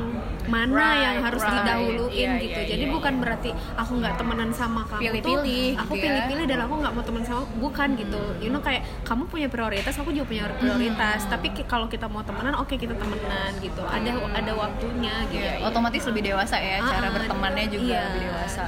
mana 0.46 0.72
Right, 0.74 1.00
yang 1.02 1.16
harus 1.22 1.40
right. 1.42 1.56
didahuluin 1.58 2.12
Iya, 2.30 2.42
gitu 2.42 2.60
iya, 2.60 2.70
jadi 2.70 2.84
iya, 2.84 2.92
bukan 2.92 3.14
berarti 3.18 3.50
aku 3.74 3.92
nggak 3.98 4.16
temenan 4.16 4.50
sama 4.52 4.84
kamu 4.86 5.02
Pilih-pilih 5.02 5.44
tuh, 5.70 5.82
aku 5.82 5.92
gitu 5.94 6.00
ya. 6.00 6.04
pilih-pilih 6.06 6.46
dan 6.46 6.60
aku 6.62 6.74
nggak 6.78 6.94
mau 6.94 7.04
temen 7.04 7.24
sama 7.24 7.42
bukan 7.58 7.90
gitu 7.94 8.22
you 8.38 8.50
know 8.50 8.60
kayak 8.60 8.82
kamu 9.04 9.24
punya 9.26 9.48
prioritas 9.48 9.94
aku 9.96 10.10
juga 10.12 10.26
punya 10.26 10.44
prioritas 10.54 11.20
Hmm. 11.22 11.32
tapi 11.32 11.48
kalau 11.64 11.88
kita 11.88 12.06
mau 12.06 12.22
temenan 12.22 12.56
oke 12.56 12.74
kita 12.74 12.92
temenan 12.94 13.52
gitu 13.58 13.82
ada 13.82 14.12
ada 14.30 14.52
waktunya 14.54 15.16
gitu 15.26 15.44
Iya, 15.44 15.60
otomatis 15.62 16.04
lebih 16.04 16.24
dewasa 16.26 16.56
ya 16.56 16.78
Ah, 16.78 16.88
cara 16.90 17.08
ah, 17.08 17.12
bertemannya 17.14 17.66
juga 17.70 17.88
iya. 17.90 18.04
lebih 18.10 18.22
dewasa 18.26 18.64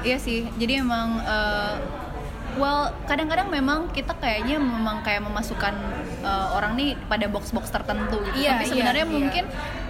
iya 0.00 0.16
sih 0.16 0.50
jadi 0.52 0.72
emang 0.80 1.18
eh, 1.20 1.74
well 2.62 2.94
kadang-kadang 3.10 3.50
memang 3.50 3.90
kita 3.90 4.14
kayaknya 4.22 4.62
memang 4.62 5.02
kayak 5.02 5.26
memasukkan 5.26 5.74
eh, 6.22 6.46
orang 6.54 6.78
nih 6.78 6.94
pada 7.10 7.26
box-box 7.26 7.74
tertentu 7.74 8.22
gitu 8.30 8.38
Iya, 8.38 8.62
tapi 8.62 8.64
iya, 8.64 8.70
sebenarnya 8.70 9.06
iya. 9.10 9.14
mungkin 9.18 9.44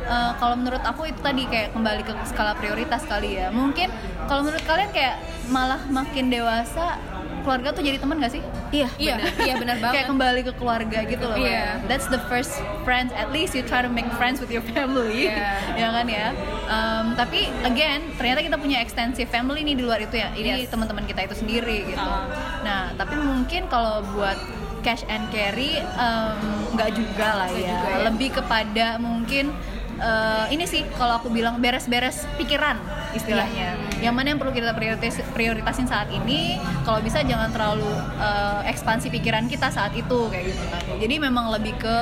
eh, 0.08 0.32
kalau 0.40 0.56
menurut 0.56 0.80
aku 0.80 1.12
itu 1.12 1.20
tadi 1.20 1.44
kayak 1.44 1.76
kembali 1.76 2.02
ke 2.08 2.12
skala 2.32 2.56
prioritas 2.56 3.04
kali 3.04 3.36
ya 3.36 3.52
mungkin 3.52 3.92
kalau 4.24 4.40
menurut 4.48 4.64
kalian 4.64 4.88
kayak 4.96 5.20
malah 5.52 5.84
makin 5.92 6.32
dewasa 6.32 6.96
keluarga 7.42 7.68
tuh 7.70 7.82
jadi 7.82 7.98
teman 7.98 8.16
gak 8.16 8.32
sih? 8.32 8.42
iya 8.70 8.88
iya 8.96 9.14
iya 9.46 9.54
benar 9.54 9.76
banget 9.78 9.94
kayak 9.98 10.08
kembali 10.08 10.40
ke 10.42 10.52
keluarga 10.56 10.98
gitu 11.04 11.24
loh 11.24 11.36
Iya. 11.36 11.50
ya. 11.52 11.66
That's 11.84 12.06
the 12.06 12.22
first 12.26 12.56
friends. 12.82 13.12
At 13.12 13.28
least 13.30 13.52
you 13.52 13.62
try 13.62 13.82
to 13.82 13.90
make 13.90 14.08
friends 14.16 14.38
with 14.38 14.48
your 14.48 14.64
family, 14.64 15.28
Iya. 15.28 15.52
ya 15.82 15.88
kan 15.90 16.06
ya. 16.06 16.28
Um, 16.66 17.04
tapi 17.14 17.52
again, 17.62 18.14
ternyata 18.16 18.40
kita 18.40 18.56
punya 18.56 18.80
extensive 18.80 19.28
family 19.28 19.60
nih 19.62 19.76
di 19.76 19.82
luar 19.82 20.00
itu 20.00 20.14
ya. 20.14 20.32
Ini 20.32 20.64
Yes. 20.64 20.70
teman-teman 20.70 21.04
kita 21.04 21.20
itu 21.22 21.34
sendiri 21.34 21.84
gitu. 21.84 22.00
Ah. 22.00 22.24
Nah, 22.62 22.82
tapi 22.94 23.14
mungkin 23.14 23.66
kalau 23.66 24.00
buat 24.14 24.38
cash 24.80 25.06
and 25.06 25.28
carry 25.28 25.78
um, 25.94 26.38
nggak 26.72 26.90
juga 26.92 27.28
lah 27.38 27.50
ya. 27.50 27.76
juga 27.76 27.88
ya. 27.88 27.98
Lebih 28.08 28.28
kepada 28.34 28.86
mungkin 28.98 29.52
uh, 29.98 30.46
ini 30.48 30.64
sih 30.64 30.82
kalau 30.96 31.18
aku 31.18 31.28
bilang 31.28 31.58
beres-beres 31.58 32.26
pikiran 32.34 32.80
istilahnya. 33.12 33.76
Iya. 33.76 33.91
Yang 34.02 34.14
mana 34.18 34.26
yang 34.34 34.40
perlu 34.42 34.50
kita 34.50 34.74
prioritas 34.74 35.22
prioritasin 35.30 35.86
saat 35.86 36.10
ini. 36.10 36.58
Kalau 36.82 36.98
bisa 36.98 37.22
jangan 37.22 37.54
terlalu 37.54 37.86
uh, 38.18 38.66
ekspansi 38.66 39.14
pikiran 39.14 39.46
kita 39.46 39.70
saat 39.70 39.94
itu 39.94 40.26
kayak 40.26 40.50
gitu 40.50 40.64
kan. 40.66 40.82
Jadi 40.98 41.14
memang 41.22 41.54
lebih 41.54 41.78
ke 41.78 41.94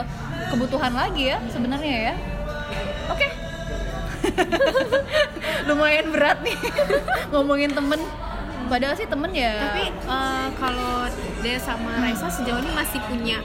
kebutuhan 0.48 0.96
lagi 0.96 1.28
ya 1.28 1.38
sebenarnya 1.52 1.96
ya. 2.10 2.14
Oke. 3.12 3.28
Lumayan 5.68 6.08
berat 6.08 6.40
nih 6.40 6.56
ngomongin 7.36 7.76
temen. 7.76 8.00
Padahal 8.72 8.96
sih 8.96 9.04
temen 9.04 9.30
ya. 9.36 9.60
Tapi 9.60 9.84
eh, 9.92 10.46
kalau 10.56 11.04
dia 11.44 11.60
sama 11.60 12.00
Raisa 12.00 12.32
sejauh 12.32 12.64
ini 12.64 12.72
masih 12.72 13.02
punya 13.04 13.44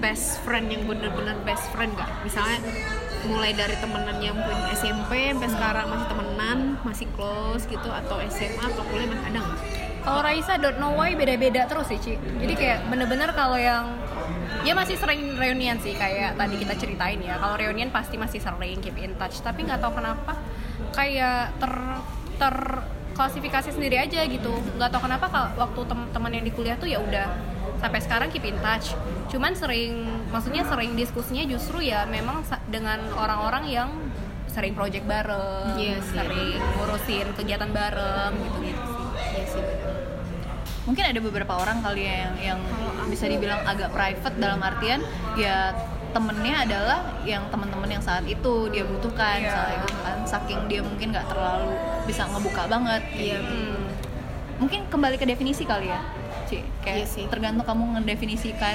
best 0.00 0.40
friend 0.46 0.72
yang 0.72 0.88
bener-bener 0.88 1.36
best 1.44 1.68
friend 1.76 1.92
gak? 1.98 2.08
Misalnya 2.24 2.58
mulai 3.28 3.52
dari 3.52 3.76
temenan 3.76 4.16
yang 4.22 4.36
punya 4.38 4.72
SMP 4.76 5.32
sampai 5.32 5.50
sekarang 5.52 5.86
masih 5.90 6.06
temenan, 6.08 6.58
masih 6.86 7.06
close 7.16 7.64
gitu 7.68 7.88
atau 7.90 8.16
SMA 8.32 8.64
atau 8.64 8.82
kuliah 8.88 9.08
masih 9.08 9.26
ada 9.28 9.38
nggak? 9.42 9.58
Kalau 10.00 10.20
Raisa 10.24 10.54
don't 10.56 10.80
know 10.80 10.96
why 10.96 11.12
beda-beda 11.12 11.68
terus 11.68 11.92
sih 11.92 12.00
Ci. 12.00 12.16
Jadi 12.16 12.54
kayak 12.56 12.88
bener-bener 12.88 13.28
kalau 13.36 13.60
yang 13.60 14.00
Ya 14.60 14.76
masih 14.76 15.00
sering 15.00 15.40
reunian 15.40 15.80
sih 15.80 15.96
kayak 15.96 16.36
tadi 16.36 16.60
kita 16.60 16.76
ceritain 16.76 17.16
ya. 17.24 17.40
Kalau 17.40 17.56
reunian 17.56 17.88
pasti 17.88 18.20
masih 18.20 18.44
sering 18.44 18.76
keep 18.84 18.96
in 19.00 19.16
touch. 19.16 19.40
Tapi 19.40 19.64
nggak 19.64 19.80
tahu 19.80 19.96
kenapa 19.96 20.36
kayak 20.92 21.56
ter 21.56 21.72
ter 22.36 22.56
klasifikasi 23.16 23.72
sendiri 23.72 23.96
aja 23.96 24.20
gitu. 24.28 24.52
Nggak 24.76 24.92
tahu 24.92 25.08
kenapa 25.08 25.32
kalau 25.32 25.48
waktu 25.56 25.80
teman-teman 25.88 26.30
yang 26.36 26.44
di 26.44 26.52
kuliah 26.52 26.76
tuh 26.76 26.92
ya 26.92 27.00
udah 27.00 27.26
sampai 27.80 27.98
sekarang 27.98 28.28
keep 28.28 28.44
in 28.44 28.60
touch 28.60 28.92
cuman 29.26 29.52
sering 29.52 30.04
maksudnya 30.28 30.62
sering 30.62 30.92
diskusinya 30.94 31.42
justru 31.44 31.80
ya 31.80 32.04
memang 32.04 32.40
dengan 32.68 33.00
orang-orang 33.14 33.64
yang 33.66 33.90
sering 34.46 34.74
project 34.74 35.06
bareng 35.06 35.74
Iya 35.74 35.96
sih. 35.98 36.12
sering 36.12 36.58
ngurusin 36.76 37.26
kegiatan 37.34 37.70
bareng 37.70 38.32
gitu 38.36 38.58
gitu 38.62 38.82
sih 38.84 39.06
Iya 39.32 39.44
sih. 39.48 39.64
mungkin 40.82 41.04
ada 41.06 41.20
beberapa 41.20 41.54
orang 41.54 41.80
kali 41.80 42.02
ya 42.02 42.16
yang 42.26 42.34
yang 42.40 42.60
bisa 43.06 43.24
dibilang 43.24 43.62
agak 43.64 43.90
private 43.90 44.36
dalam 44.36 44.58
artian 44.58 45.00
ya 45.34 45.70
temennya 46.10 46.66
adalah 46.66 46.98
yang 47.22 47.46
teman-teman 47.48 47.86
yang 47.88 48.02
saat 48.02 48.26
itu 48.26 48.66
dia 48.68 48.82
butuhkan 48.82 49.38
Iya. 49.38 49.46
misalnya 49.46 49.76
gitu 49.80 49.98
kan 50.02 50.18
saking 50.26 50.60
dia 50.66 50.80
mungkin 50.82 51.14
nggak 51.14 51.26
terlalu 51.30 51.70
bisa 52.04 52.26
ngebuka 52.26 52.66
banget 52.66 53.02
Iya. 53.14 53.38
Hmm. 53.38 53.86
mungkin 54.58 54.80
kembali 54.90 55.16
ke 55.16 55.24
definisi 55.24 55.62
kali 55.62 55.88
ya 55.88 56.02
Ci 56.50 56.58
kayak 56.82 56.96
Iya 56.98 57.06
sih. 57.06 57.24
tergantung 57.30 57.62
kamu 57.62 57.94
ngedefinisikan 57.94 58.74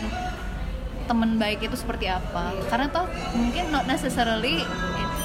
teman 1.06 1.38
baik 1.38 1.62
itu 1.62 1.76
seperti 1.76 2.10
apa. 2.10 2.56
Karena 2.66 2.90
toh 2.90 3.06
mungkin 3.36 3.70
not 3.70 3.86
necessarily 3.86 4.64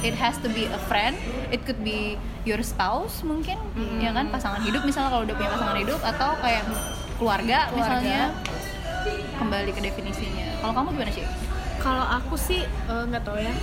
it, 0.02 0.12
it 0.12 0.14
has 0.18 0.36
to 0.42 0.50
be 0.50 0.66
a 0.68 0.80
friend. 0.90 1.14
It 1.48 1.64
could 1.64 1.80
be 1.80 2.18
your 2.42 2.60
spouse 2.60 3.22
mungkin 3.22 3.56
ya 3.96 4.10
kan? 4.10 4.28
Pasangan 4.28 4.60
hidup 4.60 4.82
misalnya 4.82 5.14
kalau 5.14 5.22
udah 5.24 5.36
punya 5.38 5.50
pasangan 5.54 5.78
hidup 5.78 6.00
atau 6.02 6.30
kayak 6.42 6.62
keluarga, 7.16 7.58
misalnya. 7.72 8.34
Kembali 9.36 9.72
ke 9.72 9.80
definisinya. 9.80 10.60
Kalau 10.60 10.72
kamu 10.76 10.88
gimana 11.00 11.12
sih? 11.16 11.24
Kalau 11.80 12.04
aku 12.04 12.36
sih 12.36 12.60
eh, 12.60 13.02
nggak 13.08 13.24
tahu 13.24 13.40
ya. 13.40 13.54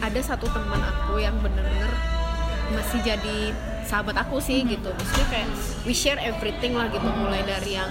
Ada 0.00 0.20
satu 0.32 0.48
teman 0.48 0.80
aku 0.80 1.20
yang 1.20 1.36
bener-bener 1.44 2.15
masih 2.74 3.00
jadi 3.04 3.54
sahabat 3.86 4.18
aku 4.18 4.42
sih 4.42 4.66
gitu. 4.66 4.90
Maksudnya 4.90 5.26
kayak 5.30 5.48
we 5.86 5.94
share 5.94 6.18
everything 6.18 6.74
lah 6.74 6.90
gitu, 6.90 7.06
mulai 7.06 7.46
dari 7.46 7.78
yang 7.78 7.90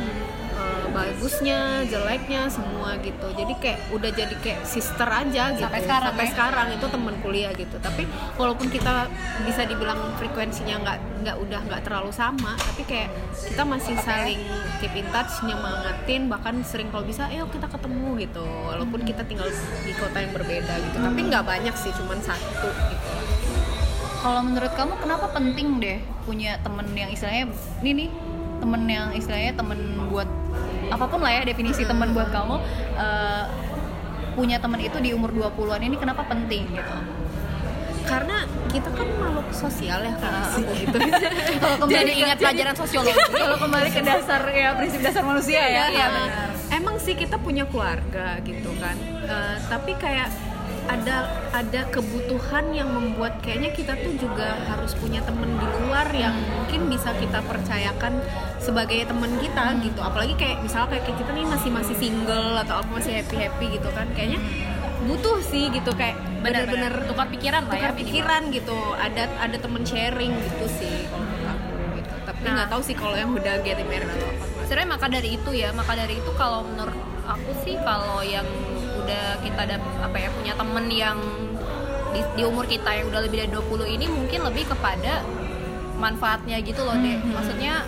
eh, 0.55 0.85
bagusnya, 0.91 1.87
jeleknya, 1.87 2.51
semua 2.51 2.99
gitu. 2.99 3.31
Jadi 3.31 3.53
kayak 3.63 3.79
udah 3.95 4.11
jadi 4.11 4.35
kayak 4.43 4.61
sister 4.67 5.07
aja 5.07 5.55
gitu. 5.55 5.63
Sampai 5.63 5.81
sekarang 5.87 6.11
Sampai 6.11 6.27
ya? 6.27 6.31
sekarang 6.35 6.67
itu 6.75 6.85
teman 6.91 7.15
kuliah 7.23 7.51
gitu. 7.55 7.75
Tapi 7.79 8.03
walaupun 8.35 8.67
kita 8.67 9.07
bisa 9.47 9.63
dibilang 9.63 9.99
frekuensinya 10.19 10.75
nggak 10.83 10.97
nggak 11.25 11.37
udah 11.41 11.59
nggak 11.65 11.81
terlalu 11.87 12.11
sama, 12.13 12.53
tapi 12.59 12.83
kayak 12.85 13.09
kita 13.39 13.63
masih 13.65 13.95
saling 14.03 14.37
keep 14.83 14.93
in 14.93 15.07
touch, 15.09 15.41
nyemangatin, 15.47 16.27
bahkan 16.27 16.59
sering 16.61 16.91
kalau 16.91 17.07
bisa, 17.07 17.25
ayo 17.31 17.47
kita 17.49 17.65
ketemu 17.71 18.19
gitu. 18.19 18.45
Walaupun 18.45 19.01
kita 19.07 19.23
tinggal 19.25 19.47
di 19.87 19.93
kota 19.95 20.21
yang 20.21 20.35
berbeda 20.35 20.73
gitu. 20.85 20.97
Tapi 21.01 21.19
nggak 21.31 21.43
banyak 21.47 21.75
sih, 21.79 21.89
cuman 21.95 22.19
satu 22.19 22.69
gitu. 22.91 23.11
Kalau 24.25 24.41
menurut 24.41 24.73
kamu 24.73 24.93
kenapa 24.97 25.29
penting 25.29 25.77
deh 25.77 25.97
punya 26.25 26.57
temen 26.59 26.89
yang 26.91 27.07
istilahnya 27.07 27.45
ini 27.79 27.91
nih 27.95 28.09
temen 28.57 28.81
yang 28.89 29.13
istilahnya 29.13 29.53
temen 29.53 29.77
buat 30.09 30.25
apa 30.87 31.05
pun 31.05 31.21
lah 31.21 31.29
ya 31.31 31.41
definisi 31.45 31.85
temen 31.85 32.09
buat 32.09 32.33
kamu 32.33 32.55
eh, 32.97 33.43
punya 34.33 34.57
temen 34.57 34.79
itu 34.79 34.97
di 34.97 35.13
umur 35.13 35.29
20-an 35.29 35.79
ini 35.79 35.95
kenapa 35.95 36.25
penting 36.25 36.65
gitu 36.67 36.95
Karena 38.05 38.45
kita 38.69 38.85
kan 38.91 39.07
makhluk 39.17 39.49
sosial 39.49 39.97
ya 39.99 40.13
kalau 40.13 40.37
Ah, 40.37 40.45
aku 40.51 40.61
gitu. 40.77 40.97
kalau 41.61 41.75
kembali 41.79 41.95
jadi 41.95 42.11
ingat 42.15 42.37
pelajaran 42.37 42.75
sosiologi 42.75 43.17
kalau 43.43 43.57
kembali 43.57 43.89
ke 43.89 44.01
dasar 44.01 44.41
ya 44.47 44.69
prinsip 44.73 45.01
dasar 45.01 45.21
manusia 45.21 45.57
ya 45.59 45.83
Iya, 45.89 46.05
Nah, 46.05 46.09
benar. 46.11 46.49
Emang 46.71 46.95
sih 46.97 47.13
kita 47.13 47.37
punya 47.37 47.65
keluarga 47.65 48.37
gitu 48.41 48.69
kan. 48.77 48.93
Eh, 49.25 49.57
tapi 49.65 49.97
kayak 49.97 50.29
ada 50.85 51.27
ada 51.49 51.81
kebutuhan 51.89 52.69
yang 52.75 52.89
membuat 52.91 53.41
kayaknya 53.41 53.73
kita 53.73 53.93
tuh 53.97 54.13
juga 54.19 54.53
harus 54.69 54.93
punya 54.93 55.23
temen 55.25 55.49
di 55.57 55.67
luar 55.81 56.07
yang 56.13 56.35
mungkin 56.55 56.91
bisa 56.91 57.09
kita 57.17 57.41
percayakan 57.41 58.21
sebagai 58.61 59.05
temen 59.09 59.31
kita 59.41 59.75
gitu. 59.81 59.99
Apalagi 60.01 60.35
kayak 60.37 60.61
misalnya 60.61 60.97
kayak 60.97 61.15
kita 61.17 61.31
nih 61.33 61.45
masih 61.47 61.69
masih 61.73 61.95
single 61.97 62.57
atau 62.61 62.81
apa 62.81 62.89
masih 62.91 63.21
happy 63.21 63.35
happy 63.37 63.65
gitu 63.81 63.89
kan. 63.93 64.07
Kayaknya 64.13 64.39
butuh 65.05 65.37
sih 65.45 65.69
gitu 65.69 65.91
kayak 65.93 66.17
benar-benar 66.41 66.93
bener-bener 66.93 67.09
tukar 67.09 67.27
pikiran 67.29 67.61
lah 67.65 67.73
ya 67.73 67.77
tukar 67.77 67.91
minimal. 67.93 68.01
pikiran 68.05 68.41
gitu. 68.53 68.79
Ada 68.97 69.23
ada 69.41 69.57
temen 69.57 69.83
sharing 69.85 70.33
gitu 70.33 70.65
sih 70.69 70.95
aku 71.09 71.73
gitu. 71.97 72.13
Tapi 72.25 72.39
Nah. 72.45 72.53
nggak 72.61 72.69
tahu 72.69 72.81
sih 72.85 72.95
kalau 72.97 73.15
yang 73.17 73.29
udah 73.33 73.53
getting 73.65 73.89
married 73.89 74.09
atau 74.09 74.27
apa. 74.29 74.45
sebenarnya 74.65 74.89
maka 74.97 75.05
dari 75.09 75.29
itu 75.37 75.51
ya 75.53 75.69
maka 75.73 75.93
dari 75.93 76.13
itu 76.17 76.31
kalau 76.37 76.61
menurut 76.65 76.97
aku 77.25 77.51
sih 77.65 77.73
kalau 77.81 78.21
yang 78.21 78.45
udah 79.05 79.37
kita 79.45 79.59
ada 79.69 79.77
apa 80.01 80.17
ya 80.17 80.29
punya 80.33 80.53
temen 80.57 80.85
yang 80.89 81.17
di, 82.09 82.21
di 82.33 82.43
umur 82.47 82.65
kita 82.65 82.89
yang 82.89 83.07
udah 83.13 83.21
lebih 83.21 83.45
dari 83.45 83.51
20 83.53 83.95
ini 84.01 84.05
mungkin 84.09 84.39
lebih 84.49 84.65
kepada 84.73 85.21
manfaatnya 86.01 86.57
gitu 86.65 86.81
loh 86.81 86.97
deh 86.97 87.21
maksudnya 87.29 87.85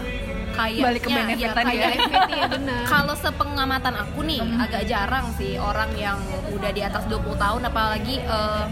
kayaknya 0.58 0.84
Balik 0.90 1.02
ke 1.06 1.10
benefit 1.14 1.50
ya, 1.50 1.54
tadi 1.54 1.76
ya. 1.78 1.90
Iya, 1.94 2.46
kalau 2.92 3.14
sepengamatan 3.14 3.94
aku 3.94 4.26
nih 4.26 4.42
agak 4.58 4.84
jarang 4.90 5.30
sih 5.38 5.54
orang 5.62 5.94
yang 5.94 6.18
udah 6.50 6.72
di 6.74 6.82
atas 6.82 7.06
20 7.06 7.38
tahun 7.38 7.62
apalagi 7.70 8.16
eh, 8.26 8.66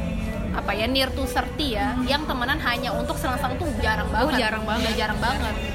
apa 0.56 0.72
ya 0.72 0.88
near 0.88 1.12
to 1.14 1.28
30 1.28 1.62
ya 1.78 1.94
yang 2.10 2.26
temenan 2.26 2.58
hanya 2.64 2.90
untuk 2.96 3.20
senang-senang 3.20 3.60
tuh 3.60 3.70
jarang 3.84 4.08
banget. 4.10 4.40
jarang 4.40 4.64
banget. 4.66 4.82
Udah 4.88 4.96
jarang 4.98 5.20
banget. 5.22 5.54
gitu 5.54 5.60
gitu 5.60 5.66
sih 5.68 5.75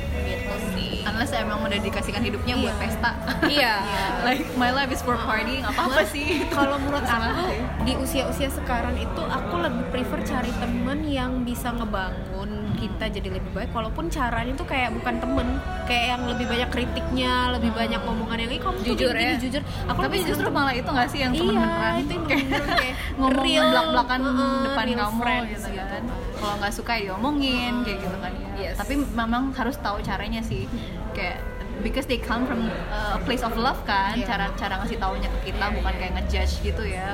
unless 1.21 1.37
emang 1.37 1.61
udah 1.61 1.77
dikasihkan 1.77 2.25
hidupnya 2.25 2.57
buat 2.57 2.73
Iya. 2.73 2.81
pesta. 2.81 3.11
Iya. 3.45 3.75
Like 4.25 4.49
my 4.57 4.73
life 4.73 4.89
is 4.89 5.05
for 5.05 5.21
partying 5.21 5.61
apa 5.61 5.85
apa 5.85 6.01
sih. 6.09 6.41
kalau 6.57 6.81
menurut 6.81 7.05
aku 7.05 7.45
di 7.85 7.93
usia-usia 7.93 8.49
sekarang 8.49 8.97
itu 8.97 9.21
aku 9.21 9.61
lebih 9.61 9.85
prefer 9.93 10.25
cari 10.25 10.49
temen 10.57 11.05
yang 11.05 11.45
bisa 11.45 11.77
ngebangun 11.77 12.73
kita 12.73 13.13
jadi 13.13 13.37
lebih 13.37 13.53
baik. 13.53 13.69
Walaupun 13.69 14.09
caranya 14.09 14.57
tuh 14.57 14.65
kayak 14.65 14.97
bukan 14.97 15.21
temen 15.21 15.61
kayak 15.85 16.17
yang 16.17 16.23
lebih 16.25 16.49
banyak 16.49 16.69
kritiknya 16.73 17.33
lebih 17.53 17.69
banyak 17.71 18.01
ngomongan 18.01 18.39
yang 18.41 18.51
"Ih, 18.51 18.61
kamu 18.65 18.77
tuh 18.81 18.89
Jujur 18.97 19.13
gini, 19.13 19.29
ya. 19.29 19.37
jujur. 19.37 19.63
Aku 19.93 19.99
tapi 20.01 20.17
justru 20.25 20.41
seneng 20.41 20.57
malah 20.57 20.73
itu 20.73 20.89
nggak 20.89 21.09
sih 21.13 21.21
yang 21.21 21.33
temen 21.37 21.53
iya 21.53 21.61
beneran 21.61 21.95
itu 22.01 22.13
yang 22.17 22.25
kayak 22.25 22.45
bener 22.49 22.65
kayak 22.81 22.97
ngomong 23.21 23.45
real, 23.45 23.65
belak-belakan 23.69 24.21
uh-uh, 24.25 24.61
depan 24.65 24.87
kamu 24.89 25.21
gitu 25.53 25.69
gitu. 25.69 25.85
kan. 25.85 26.03
Kalau 26.41 26.55
nggak 26.57 26.73
suka 26.73 26.93
ya 26.97 27.13
omongin 27.13 27.75
kayak 27.85 27.99
gitu 28.01 28.17
kan 28.17 28.33
ya. 28.33 28.49
Yes. 28.61 28.77
tapi 28.77 28.93
memang 29.17 29.57
harus 29.57 29.81
tahu 29.81 30.05
caranya 30.05 30.45
sih 30.45 30.69
kayak 31.13 31.39
because 31.81 32.05
they 32.05 32.21
come 32.21 32.45
from 32.45 32.69
uh, 32.93 33.17
a 33.17 33.21
place 33.25 33.41
of 33.41 33.57
love 33.57 33.81
kan 33.85 34.13
Iya. 34.15 34.27
cara 34.29 34.47
cara 34.53 34.75
ngasih 34.85 35.01
taunya 35.01 35.29
ke 35.31 35.49
kita 35.49 35.65
Iya, 35.65 35.77
bukan 35.81 35.93
iya. 35.93 35.99
kayak 35.99 36.13
ngejudge 36.21 36.55
gitu 36.63 36.83
ya. 36.85 37.09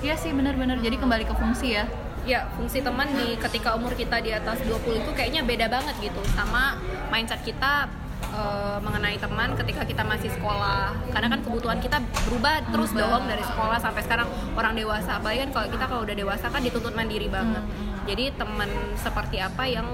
Iya 0.00 0.14
sih 0.14 0.30
benar-benar 0.30 0.78
jadi 0.78 0.96
kembali 0.96 1.24
ke 1.24 1.34
fungsi 1.34 1.74
ya. 1.74 1.84
Ya 2.26 2.46
fungsi 2.54 2.82
teman 2.82 3.06
di 3.10 3.34
ketika 3.36 3.74
umur 3.74 3.94
kita 3.94 4.18
di 4.18 4.30
atas 4.30 4.58
20 4.62 5.02
itu 5.02 5.10
kayaknya 5.14 5.42
beda 5.42 5.66
banget 5.66 5.94
gitu. 6.02 6.20
Sama 6.34 6.78
mindset 7.08 7.42
kita 7.42 7.86
eh, 8.28 8.78
mengenai 8.82 9.16
teman 9.16 9.54
ketika 9.54 9.82
kita 9.82 10.02
masih 10.02 10.30
sekolah. 10.30 10.94
Karena 11.10 11.32
kan 11.32 11.40
kebutuhan 11.42 11.78
kita 11.78 11.98
berubah 12.26 12.66
terus 12.70 12.90
Berubah. 12.90 13.18
dong 13.18 13.24
dari 13.26 13.42
sekolah 13.42 13.78
sampai 13.78 14.02
sekarang. 14.02 14.28
Orang 14.54 14.74
dewasa 14.74 15.18
apalagi 15.18 15.46
kan 15.46 15.50
kalau 15.50 15.66
kita 15.70 15.84
kalau 15.86 16.02
udah 16.02 16.16
dewasa 16.18 16.46
kan 16.50 16.62
dituntut 16.62 16.94
mandiri 16.94 17.26
banget. 17.26 17.62
Jadi 18.06 18.24
teman 18.38 18.70
seperti 18.94 19.42
apa 19.42 19.64
yang 19.66 19.86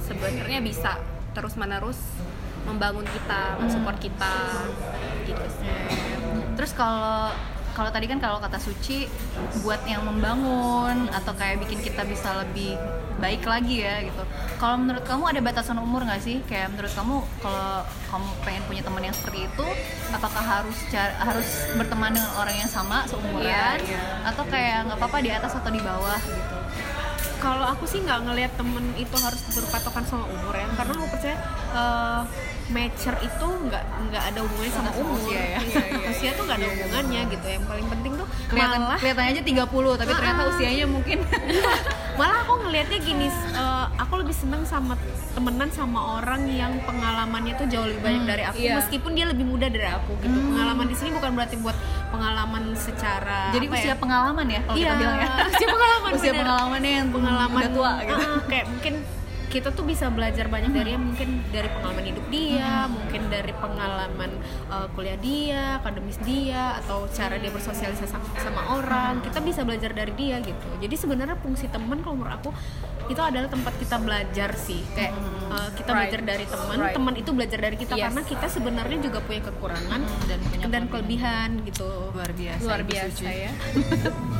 sebenarnya 0.00 0.60
bisa 0.60 0.96
terus 1.32 1.56
menerus 1.56 1.96
membangun 2.66 3.06
kita 3.06 3.58
mensupport 3.58 3.98
kita 3.98 4.34
gitu 5.26 5.44
sih 5.60 5.70
Terus 6.52 6.72
kalau 6.76 7.32
kalau 7.72 7.88
tadi 7.88 8.04
kan 8.04 8.20
kalau 8.20 8.36
kata 8.36 8.60
Suci 8.60 9.08
buat 9.64 9.80
yang 9.88 10.04
membangun 10.04 11.08
atau 11.08 11.32
kayak 11.32 11.64
bikin 11.64 11.80
kita 11.80 12.04
bisa 12.04 12.36
lebih 12.44 12.76
baik 13.16 13.48
lagi 13.48 13.80
ya 13.80 14.04
gitu. 14.04 14.22
Kalau 14.60 14.76
menurut 14.76 15.00
kamu 15.08 15.32
ada 15.32 15.40
batasan 15.40 15.80
umur 15.80 16.04
nggak 16.04 16.20
sih? 16.20 16.44
Kayak 16.44 16.76
menurut 16.76 16.92
kamu 16.92 17.16
kalau 17.40 17.80
kamu 18.12 18.28
pengen 18.44 18.62
punya 18.68 18.82
teman 18.84 19.02
yang 19.08 19.16
seperti 19.16 19.48
itu, 19.48 19.66
apakah 20.12 20.44
harus 20.44 20.76
harus 21.16 21.48
berteman 21.80 22.12
dengan 22.12 22.32
orang 22.36 22.56
yang 22.60 22.68
sama 22.68 23.08
seumuran 23.08 23.48
Iya, 23.48 23.80
iya. 23.88 24.02
atau 24.28 24.44
kayak 24.52 24.92
nggak 24.92 24.98
apa-apa 25.00 25.18
di 25.24 25.30
atas 25.32 25.52
atau 25.56 25.70
di 25.72 25.80
bawah 25.80 26.20
gitu? 26.20 26.61
Kalau 27.42 27.66
aku 27.66 27.84
sih 27.84 27.98
nggak 27.98 28.22
ngelihat 28.22 28.52
temen 28.54 28.84
itu 28.94 29.16
harus 29.18 29.42
berpatokan 29.50 30.06
sama 30.06 30.24
umur 30.24 30.54
ya 30.54 30.66
karena 30.72 30.92
aku 30.94 31.06
percaya 31.10 31.36
uh, 31.74 32.22
mature 32.70 33.18
itu 33.18 33.46
nggak 33.66 33.84
nggak 34.08 34.22
ada 34.30 34.38
hubungannya 34.40 34.70
sama 34.70 34.88
Sama 34.88 35.00
umur 35.02 35.18
usia 35.20 35.42
ya. 35.42 35.58
Iya, 35.60 35.82
iya. 35.82 36.08
usia 36.08 36.30
tuh 36.32 36.42
nggak 36.46 36.58
ada 36.62 36.68
hubungannya 36.70 37.20
gitu 37.28 37.46
yang 37.50 37.64
paling 37.66 37.86
penting 37.90 38.12
tuh 38.14 38.26
Kelihatan 38.48 38.78
malah 38.80 38.98
kelihatannya 38.98 39.30
aja 39.34 39.42
30 39.42 39.98
tapi 39.98 40.10
ternyata 40.14 40.40
Ah. 40.40 40.50
usianya 40.54 40.86
mungkin 40.86 41.18
malah 42.18 42.36
aku 42.40 42.52
ngelihatnya 42.62 42.98
gini 43.02 43.26
uh, 43.52 43.86
aku 43.98 44.14
lebih 44.22 44.32
seneng 44.32 44.62
sama 44.62 44.94
temenan 45.32 45.68
sama 45.72 46.20
orang 46.20 46.44
yang 46.46 46.72
pengalamannya 46.84 47.56
tuh 47.56 47.66
jauh 47.66 47.88
lebih 47.88 48.04
banyak 48.04 48.24
dari 48.28 48.42
aku 48.44 48.60
iya. 48.60 48.76
meskipun 48.76 49.10
dia 49.16 49.26
lebih 49.28 49.48
muda 49.48 49.66
dari 49.72 49.88
aku 49.88 50.12
gitu 50.20 50.36
pengalaman 50.52 50.86
di 50.86 50.96
sini 50.96 51.10
bukan 51.16 51.30
berarti 51.32 51.56
buat 51.58 51.76
pengalaman 52.12 52.62
secara 52.76 53.48
jadi 53.50 53.66
usia 53.72 53.92
ya? 53.92 53.96
pengalaman 53.96 54.46
ya 54.46 54.60
kalau 54.68 54.76
Iya, 54.76 54.84
kita 54.92 55.00
bilang 55.00 55.18
ya. 55.18 55.28
usia 55.52 55.68
pengalaman, 55.68 56.10
usia 56.12 56.30
bener. 56.32 56.40
pengalamannya 56.44 56.92
yang 56.92 57.08
pengalaman 57.08 57.60
udah 57.60 57.72
tua 57.72 57.92
gitu. 58.04 58.24
Ah, 58.28 58.40
kayak 58.46 58.66
mungkin 58.68 58.94
kita 59.52 59.68
tuh 59.68 59.84
bisa 59.84 60.08
belajar 60.08 60.48
banyak 60.48 60.72
dari 60.72 60.96
dia 60.96 61.00
mungkin 61.00 61.44
dari 61.52 61.68
pengalaman 61.68 62.04
hidup 62.08 62.26
dia 62.32 62.72
mungkin 62.88 63.22
dari 63.28 63.52
pengalaman 63.52 64.30
uh, 64.72 64.88
kuliah 64.96 65.20
dia 65.20 65.76
akademis 65.76 66.16
dia 66.24 66.80
atau 66.80 67.04
cara 67.12 67.36
dia 67.36 67.52
bersosialisasi 67.52 68.08
sama, 68.08 68.24
sama 68.40 68.62
orang. 68.72 69.20
Kita 69.20 69.44
bisa 69.44 69.60
belajar 69.62 69.92
dari 69.92 70.16
dia 70.16 70.40
gitu. 70.40 70.68
Jadi 70.80 70.94
sebenarnya 70.96 71.36
fungsi 71.36 71.68
teman 71.68 72.00
kalau 72.00 72.16
menurut 72.16 72.40
aku 72.40 72.50
itu 73.12 73.20
adalah 73.20 73.52
tempat 73.52 73.76
kita 73.76 74.00
belajar 74.00 74.56
sih. 74.56 74.80
Kayak 74.96 75.12
uh, 75.52 75.68
kita 75.76 75.90
Right. 75.92 76.00
belajar 76.08 76.20
dari 76.24 76.44
teman 76.48 76.76
Right. 76.80 76.96
teman 76.96 77.14
itu 77.20 77.30
belajar 77.36 77.58
dari 77.60 77.76
kita. 77.76 77.92
Yes. 77.92 78.08
karena 78.08 78.22
kita 78.24 78.46
sebenarnya 78.48 78.98
juga 79.04 79.18
punya 79.20 79.42
kekurangan 79.44 80.00
dan 80.24 80.38
punya 80.48 80.64
dan 80.72 80.84
kelebihan. 80.88 81.48
gitu. 81.68 82.08
Luar 82.16 82.32
biasa 82.32 82.64
luar 82.64 82.82
biasa 82.88 83.28
ya 83.28 83.50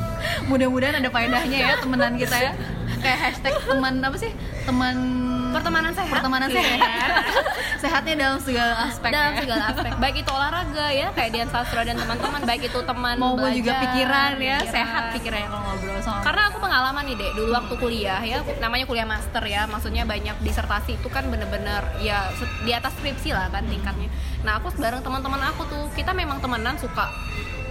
mudah-mudahan 0.47 0.95
ada 0.97 1.09
faedahnya 1.09 1.57
ya 1.57 1.73
temenan 1.79 2.13
kita 2.15 2.37
ya. 2.39 2.51
Kayak 2.99 3.19
hashtag 3.19 3.53
teman 3.63 3.93
apa 3.99 4.17
sih? 4.17 4.31
Teman 4.63 4.95
pertemanan 5.53 5.91
sehat. 5.93 6.09
Pertemanan 6.09 6.47
Iya. 6.49 6.57
sehat. 6.57 7.09
Sehatnya 7.83 8.13
dalam 8.15 8.39
segala 8.39 8.73
aspek 8.87 9.11
dalam 9.11 9.33
ya. 9.35 9.41
segala 9.43 9.63
aspek. 9.69 9.91
Baik 9.99 10.15
itu 10.23 10.31
olahraga 10.31 10.87
ya 10.89 11.07
kayak 11.11 11.29
Dian 11.29 11.49
Sastro 11.51 11.83
dan 11.83 11.99
teman-teman. 11.99 12.41
Baik 12.41 12.71
itu 12.71 12.79
teman 12.81 13.15
mau 13.19 13.35
belajar, 13.35 13.59
juga 13.59 13.73
pikiran 13.83 14.31
ya 14.39 14.57
pikiran. 14.57 14.71
sehat 14.71 15.03
pikirannya 15.13 15.47
kalau 15.47 15.63
ngobrol 15.67 15.99
sama 15.99 16.19
karena 16.23 16.41
aku 16.47 16.57
pengalaman 16.57 17.03
nih 17.05 17.15
dek 17.19 17.31
dulu 17.35 17.51
waktu 17.53 17.73
kuliah 17.77 18.21
ya 18.23 18.37
namanya 18.57 18.85
kuliah 18.87 19.07
master 19.07 19.43
ya 19.43 19.61
maksudnya 19.67 20.03
banyak 20.07 20.35
disertasi 20.41 20.95
itu 20.97 21.07
kan 21.11 21.27
bener-bener 21.27 21.83
ya 21.99 22.31
di 22.63 22.71
atas 22.71 22.95
skripsi 22.97 23.35
lah 23.35 23.51
kan 23.51 23.67
tingkatnya. 23.67 24.07
Nah 24.41 24.57
aku 24.57 24.71
bareng 24.79 25.03
teman-teman 25.03 25.43
aku 25.51 25.67
tuh 25.67 25.83
kita 25.93 26.15
memang 26.15 26.39
temenan 26.39 26.79
suka 26.79 27.11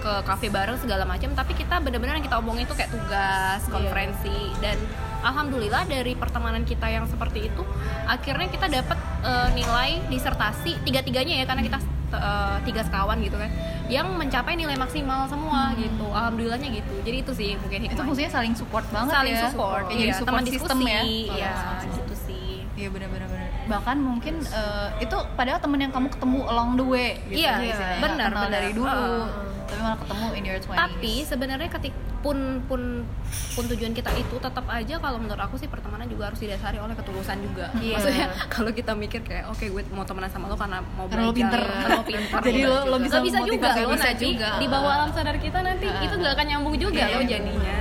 ke 0.03 0.13
kafe 0.23 0.51
bareng 0.51 0.75
segala 0.77 1.07
macam 1.07 1.31
tapi 1.33 1.55
kita 1.55 1.79
bener-bener 1.79 2.19
yang 2.19 2.27
kita 2.27 2.37
omongin 2.37 2.67
itu 2.67 2.75
kayak 2.75 2.91
tugas 2.91 3.63
konferensi 3.71 4.35
dan 4.59 4.75
alhamdulillah 5.23 5.87
dari 5.87 6.13
pertemanan 6.13 6.67
kita 6.67 6.91
yang 6.91 7.07
seperti 7.07 7.47
itu 7.47 7.63
akhirnya 8.05 8.51
kita 8.51 8.67
dapat 8.69 8.99
eh, 9.23 9.49
nilai 9.55 10.03
disertasi 10.11 10.83
tiga-tiganya 10.83 11.39
ya 11.39 11.45
karena 11.47 11.63
kita 11.63 11.79
eh, 12.11 12.57
tiga 12.67 12.83
sekawan 12.83 13.23
gitu 13.23 13.39
kan 13.39 13.47
yang 13.87 14.11
mencapai 14.11 14.59
nilai 14.59 14.75
maksimal 14.75 15.31
semua 15.31 15.71
gitu 15.79 16.11
alhamdulillahnya 16.11 16.69
gitu 16.73 16.95
jadi 17.03 17.17
itu 17.23 17.33
sih 17.33 17.51
mungkin 17.55 17.79
itu 17.81 17.95
hikmahnya 17.95 18.09
fungsinya 18.11 18.31
saling 18.33 18.55
support 18.59 18.87
banget 18.91 19.15
saling 19.15 19.35
ya 19.35 19.43
support, 19.47 19.83
kayak 19.87 19.95
iya, 19.95 20.03
jadi 20.03 20.13
support 20.19 20.29
teman 20.35 20.45
diskusi, 20.45 20.83
ya 20.83 21.03
iya, 21.07 21.31
Iya. 21.31 21.53
gitu 21.95 22.15
sih. 22.19 22.49
Iya 22.73 22.89
benar-benar 22.89 23.29
benar. 23.29 23.49
Bahkan 23.69 23.97
mungkin 24.01 24.35
eh, 24.43 24.89
itu 24.99 25.17
padahal 25.37 25.61
temen 25.61 25.79
yang 25.79 25.93
kamu 25.93 26.09
ketemu 26.09 26.41
along 26.43 26.71
the 26.75 26.83
way. 26.83 27.11
Gitu, 27.29 27.45
Iya, 27.45 27.53
istilahnya. 27.63 28.01
benar, 28.01 28.29
benar. 28.33 28.49
dari 28.51 28.71
dulu, 28.73 28.89
Heeh. 28.89 29.52
Tapi 29.73 29.81
malah 29.81 29.99
ketemu 29.99 30.27
in 30.33 30.43
your 30.45 30.59
20s. 30.59 30.77
Tapi 30.77 31.13
sebenarnya 31.25 31.69
ketik 31.71 31.91
pun 32.21 32.39
pun 32.63 33.03
pun 33.51 33.65
tujuan 33.67 33.91
kita 33.91 34.13
itu 34.15 34.37
tetap 34.37 34.63
aja 34.65 34.95
kalau 34.97 35.17
menurut 35.17 35.41
aku 35.41 35.57
sih 35.57 35.67
pertemanan 35.67 36.07
juga 36.07 36.29
harus 36.29 36.39
didasari 36.39 36.77
oleh 36.77 36.93
ketulusan 36.93 37.41
juga. 37.41 37.73
Iya. 37.75 37.97
Maksudnya 37.97 38.27
kalau 38.55 38.71
kita 38.71 38.93
mikir 38.93 39.21
kayak 39.21 39.49
oke 39.49 39.65
gue 39.65 39.83
mau 39.91 40.05
temenan 40.05 40.29
sama 40.29 40.47
lo 40.47 40.55
karena 40.55 40.79
mau 40.93 41.09
Karena 41.09 41.25
lo 41.25 41.33
pinter. 41.33 41.59
karena 41.59 41.89
lo 41.95 42.05
pinter. 42.05 42.41
Jadi 42.47 42.61
lo- 42.63 42.85
lo 42.87 42.97
bisa 42.99 43.17
Nggak 43.17 43.25
bisa 43.25 43.39
juga 43.41 43.69
lo 43.75 43.91
bisa 43.91 44.07
nanti 44.07 44.27
juga. 44.31 44.49
di 44.55 44.67
bawah 44.67 44.93
alam 44.95 45.11
sadar 45.11 45.37
kita 45.37 45.59
nanti 45.61 45.89
itu 45.89 46.15
gak 46.15 46.33
akan 46.33 46.47
nyambung 46.47 46.77
juga 46.77 47.01
Iya, 47.01 47.17
lo 47.17 47.25
jadinya. 47.25 47.77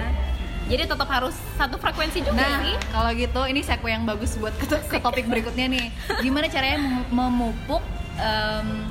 Jadi 0.64 0.84
tetap 0.88 1.04
harus 1.06 1.36
satu 1.54 1.76
frekuensi 1.76 2.24
juga 2.24 2.40
Nah, 2.40 2.64
sih. 2.64 2.76
kalau 2.88 3.12
gitu 3.12 3.42
ini 3.44 3.60
segue 3.60 3.92
yang 3.92 4.08
bagus 4.08 4.40
buat 4.40 4.56
ke, 4.56 4.72
ke 4.82 4.98
topik 4.98 5.28
berikutnya 5.28 5.68
nih. 5.68 5.86
Gimana 6.18 6.48
caranya 6.48 6.80
mem- 6.80 7.12
memupuk 7.12 7.84
em, 8.16 8.88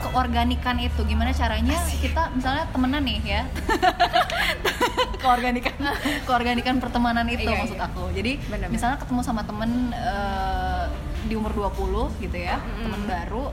keorganikan 0.00 0.76
itu? 0.80 1.00
Gimana 1.04 1.30
caranya 1.30 1.76
kita 2.00 2.32
misalnya 2.32 2.64
temenan 2.72 3.02
nih 3.04 3.18
ya? 3.20 3.42
keorganikan, 5.22 5.76
keorganikan 6.26 6.76
pertemanan 6.80 7.28
itu 7.28 7.44
Iya, 7.44 7.56
maksud 7.60 7.78
iya. 7.78 7.86
aku. 7.86 8.04
Jadi 8.16 8.32
Benar-benar. 8.48 8.70
misalnya 8.72 8.96
ketemu 8.98 9.20
sama 9.20 9.42
temen 9.44 9.92
eh, 9.92 10.84
di 11.28 11.34
umur 11.36 11.52
20 11.52 12.24
gitu 12.24 12.36
ya, 12.36 12.56
temen 12.80 13.02
baru 13.04 13.52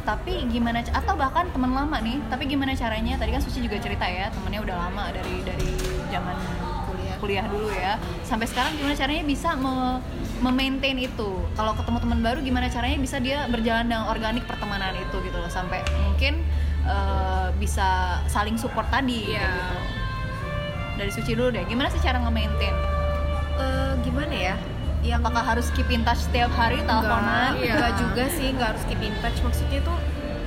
tapi 0.00 0.48
gimana 0.48 0.80
atau 0.80 1.12
bahkan 1.12 1.44
teman 1.52 1.76
lama 1.76 2.00
nih 2.00 2.18
tapi 2.32 2.48
gimana 2.48 2.72
caranya 2.72 3.20
tadi 3.20 3.36
kan 3.36 3.42
Suci 3.44 3.60
juga 3.60 3.76
cerita 3.76 4.08
ya 4.08 4.32
temennya 4.32 4.64
udah 4.64 4.76
lama 4.88 5.12
dari 5.12 5.44
dari 5.44 5.70
zaman 6.08 6.34
kuliah 7.20 7.44
dulu 7.44 7.68
ya. 7.70 8.00
Sampai 8.24 8.48
sekarang 8.48 8.74
gimana 8.74 8.96
caranya 8.96 9.22
bisa 9.22 9.52
me 9.54 10.00
memaintain 10.40 10.96
itu? 10.96 11.30
Kalau 11.52 11.76
ketemu 11.76 11.98
teman 12.00 12.20
baru 12.20 12.38
gimana 12.40 12.66
caranya 12.66 12.96
bisa 12.96 13.20
dia 13.20 13.44
berjalan 13.46 13.86
dengan 13.86 14.08
organik 14.08 14.48
pertemanan 14.48 14.96
itu 14.96 15.16
gitu 15.20 15.36
loh. 15.36 15.52
Sampai 15.52 15.84
mungkin 16.00 16.40
eh, 16.82 17.48
bisa 17.60 18.18
saling 18.26 18.56
support 18.56 18.88
tadi 18.88 19.30
Iya. 19.30 19.38
kayak 19.38 19.52
gitu. 19.52 19.78
Dari 20.96 21.10
Suci 21.12 21.32
dulu 21.32 21.48
deh. 21.50 21.64
Gimana 21.64 21.88
sih 21.88 22.00
cara 22.00 22.16
nge-maintain? 22.18 22.74
Eh, 23.56 23.92
gimana 24.00 24.32
ya? 24.32 24.56
Yang 25.00 25.20
apakah 25.22 25.44
harus 25.46 25.66
keep 25.72 25.88
in 25.88 26.04
touch 26.04 26.24
setiap 26.24 26.52
hari 26.52 26.80
teleponan? 26.80 27.56
Enggak, 27.56 27.64
Iya. 27.64 27.72
enggak 27.76 27.92
juga 27.96 28.24
sih, 28.28 28.46
enggak 28.52 28.68
harus 28.76 28.84
keep 28.84 29.00
in 29.00 29.14
touch. 29.20 29.38
Maksudnya 29.40 29.80
tuh 29.80 29.96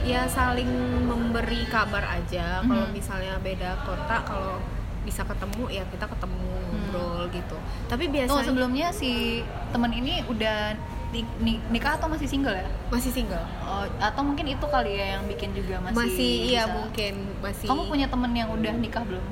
ya 0.03 0.25
saling 0.27 0.69
memberi 1.05 1.63
kabar 1.69 2.05
aja. 2.05 2.61
Kalau 2.61 2.85
misalnya 2.89 3.37
beda 3.39 3.81
kota, 3.81 4.25
kalau 4.25 4.57
bisa 5.03 5.21
ketemu 5.21 5.63
ya 5.69 5.83
kita 5.89 6.05
ketemu 6.07 6.53
ngobrol 6.95 7.25
gitu. 7.29 7.57
Tapi 7.85 8.03
Tuh 8.03 8.11
biasanya 8.11 8.45
sebelumnya 8.45 8.87
si 8.91 9.41
temen 9.69 9.91
ini 9.91 10.21
udah 10.23 10.77
ni- 11.09 11.29
ni- 11.39 11.61
nikah 11.69 11.93
atau 11.95 12.05
masih 12.07 12.25
single 12.25 12.53
ya? 12.53 12.65
masih 12.89 13.09
single. 13.11 13.41
Oh, 13.63 13.85
atau 13.99 14.21
mungkin 14.21 14.45
itu 14.47 14.61
kali 14.63 14.93
ya 14.93 15.17
yang 15.17 15.25
bikin 15.25 15.49
juga 15.51 15.77
masih 15.79 15.97
Masih, 15.99 16.33
iya 16.47 16.63
bisa- 16.63 16.73
mungkin 16.75 17.13
masih 17.39 17.67
Kamu 17.67 17.81
punya 17.85 18.07
temen 18.07 18.31
yang 18.31 18.49
udah 18.49 18.73
nikah 18.75 19.01
belum? 19.03 19.25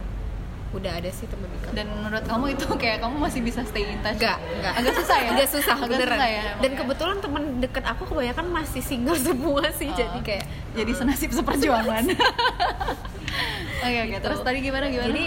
udah 0.72 0.88
ada 0.88 1.12
sih 1.12 1.28
teman 1.28 1.52
dekat 1.52 1.76
dan 1.76 1.84
menurut 1.92 2.24
kamu 2.24 2.56
itu 2.56 2.64
kayak 2.80 3.04
kamu 3.04 3.20
masih 3.20 3.44
bisa 3.44 3.60
stay 3.62 3.84
in 3.84 4.00
touch 4.00 4.16
Enggak, 4.16 4.40
enggak. 4.40 4.74
agak 4.74 4.94
susah 4.96 5.18
ya 5.20 5.30
Agak 5.30 5.48
susah 5.52 5.76
agak 5.76 5.88
beneran. 5.92 6.16
susah 6.16 6.30
ya 6.32 6.44
Dan 6.58 6.72
kebetulan 6.74 7.18
teman 7.20 7.44
deket 7.60 7.84
aku 7.84 8.04
kebanyakan 8.08 8.46
masih 8.48 8.80
single 8.82 9.20
semua 9.28 9.68
sih, 9.70 9.92
Oh. 9.92 9.98
jadi 9.98 10.20
kayak 10.24 10.46
jadi 10.72 10.92
senasib 10.96 11.30
seperjuangan 11.34 12.04
oke 13.84 14.00
oke 14.00 14.08
Gitu. 14.08 14.24
terus 14.24 14.40
tadi 14.42 14.58
gimana 14.62 14.86
gimana 14.88 15.08
Jadi 15.08 15.26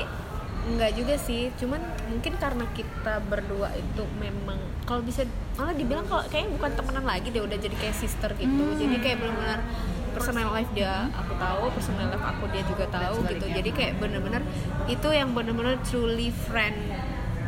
enggak 0.64 0.90
juga 0.96 1.14
sih, 1.18 1.52
cuman 1.54 1.80
mungkin 2.14 2.38
karena 2.38 2.62
kita 2.70 3.18
berdua 3.26 3.74
itu 3.74 4.06
memang 4.22 4.54
kalau 4.86 5.02
bisa 5.02 5.26
malah 5.58 5.74
dibilang 5.74 6.06
kalau 6.06 6.22
kayaknya 6.30 6.54
bukan 6.54 6.70
temenan 6.78 7.04
lagi 7.10 7.26
deh, 7.34 7.42
udah 7.42 7.58
jadi 7.58 7.74
kayak 7.74 7.96
sister 7.98 8.30
gitu. 8.38 8.62
Hmm. 8.62 8.78
Jadi 8.78 8.96
kayak 9.02 9.18
benar-benar 9.18 9.60
personal 10.14 10.54
life 10.54 10.70
dia 10.78 11.10
aku 11.10 11.34
tahu, 11.34 11.64
personal 11.74 12.06
life 12.06 12.22
aku 12.22 12.44
dia 12.54 12.62
juga 12.70 12.86
tahu 12.86 13.26
gitu. 13.26 13.46
Jadi 13.50 13.70
kayak 13.74 13.92
bener-bener 13.98 14.46
itu 14.86 15.08
yang 15.10 15.34
bener-bener 15.34 15.74
truly 15.82 16.30
friend 16.30 16.78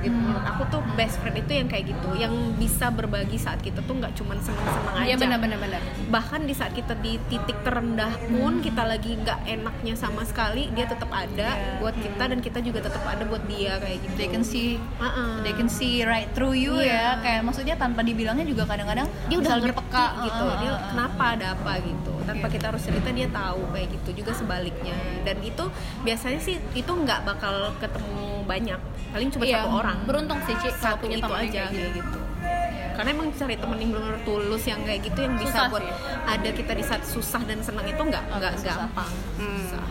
gitu. 0.00 0.12
Menurut 0.12 0.44
aku 0.44 0.62
tuh 0.68 0.80
best 0.94 1.16
friend 1.18 1.36
itu 1.36 1.52
yang 1.52 1.68
kayak 1.68 1.84
gitu, 1.86 2.08
yang 2.14 2.32
bisa 2.56 2.88
berbagi 2.88 3.36
saat 3.36 3.60
kita 3.60 3.80
tuh 3.80 3.94
nggak 3.94 4.12
cuman 4.14 4.36
seneng-seneng 4.38 4.94
aja 4.94 5.06
Iya 5.06 5.16
benar-benar 5.16 5.58
benar. 5.60 5.80
bahkan 6.06 6.42
di 6.42 6.52
saat 6.52 6.72
kita 6.72 6.96
di 6.96 7.18
titik 7.26 7.56
terendah 7.62 8.10
pun 8.26 8.58
kita 8.58 8.82
lagi 8.82 9.14
nggak 9.16 9.44
enaknya 9.44 9.94
sama 9.94 10.22
sekali 10.22 10.70
dia 10.72 10.84
tetap 10.84 11.08
ada 11.08 11.48
Iya. 11.52 11.78
buat 11.78 11.94
kita 11.94 12.22
dan 12.26 12.38
kita 12.40 12.58
juga 12.60 12.78
tetap 12.82 13.02
ada 13.02 13.22
buat 13.22 13.42
dia 13.46 13.76
kayak 13.76 13.98
gitu 14.02 14.14
they 14.16 14.28
can 14.28 14.42
see 14.42 14.78
Uh-uh. 14.96 15.42
they 15.42 15.52
can 15.52 15.66
see 15.66 16.02
right 16.02 16.30
through 16.32 16.52
you 16.52 16.78
Iya. 16.78 16.90
ya 16.90 17.20
kayak 17.20 17.40
maksudnya 17.42 17.74
tanpa 17.74 18.00
dibilangnya 18.00 18.44
juga 18.44 18.64
kadang-kadang 18.64 19.06
dia 19.26 19.36
udah 19.36 19.52
lebih 19.54 19.70
ngerti 19.70 19.80
peka 19.82 20.06
gitu 20.24 20.44
uh, 20.44 20.54
dia 20.56 20.68
uh, 20.68 20.74
uh. 20.74 20.80
kenapa 20.90 21.24
ada 21.34 21.46
apa 21.52 21.72
gitu 21.80 22.12
tanpa 22.22 22.46
Iya. 22.46 22.54
kita 22.54 22.64
harus 22.70 22.82
cerita 22.82 23.08
dia 23.10 23.28
tahu 23.28 23.60
kayak 23.70 23.88
gitu 23.92 24.08
juga 24.16 24.32
sebaliknya 24.32 24.96
dan 25.22 25.36
itu 25.40 25.64
biasanya 26.02 26.40
sih 26.40 26.56
itu 26.72 26.90
nggak 26.90 27.20
bakal 27.24 27.54
ketemu 27.78 28.24
banyak 28.44 28.80
paling 29.16 29.28
cuma 29.30 29.42
Iya, 29.42 29.56
satu 29.58 29.68
orang 29.74 29.98
beruntung 30.04 30.38
sih, 30.42 30.54
Ci, 30.54 30.68
kalau 30.70 30.76
satu 30.92 31.02
punya 31.02 31.16
itu 31.16 31.24
teman 31.24 31.40
aja 31.40 31.62
kayak 31.64 31.72
gitu. 31.72 31.98
gitu 31.98 32.18
karena 32.92 33.08
emang 33.10 33.28
cari 33.30 33.54
temen 33.54 33.76
yang 33.78 33.90
benar-benar 33.90 34.20
tulus 34.22 34.64
yang 34.64 34.80
kayak 34.82 35.00
gitu 35.02 35.18
yang 35.18 35.34
bisa 35.34 35.52
Susah 35.54 35.68
buat 35.68 35.82
sih. 35.82 35.92
ada 36.26 36.48
kita 36.50 36.72
di 36.72 36.80
saat 36.82 37.02
susah 37.02 37.42
dan 37.42 37.58
senang 37.60 37.84
itu 37.84 37.96
nggak 37.98 38.22
nggak 38.26 38.40
Agak 38.46 38.52
susah. 38.58 38.76
gampang 38.78 39.10
Hmm. 39.36 39.56
Susah. 39.62 39.84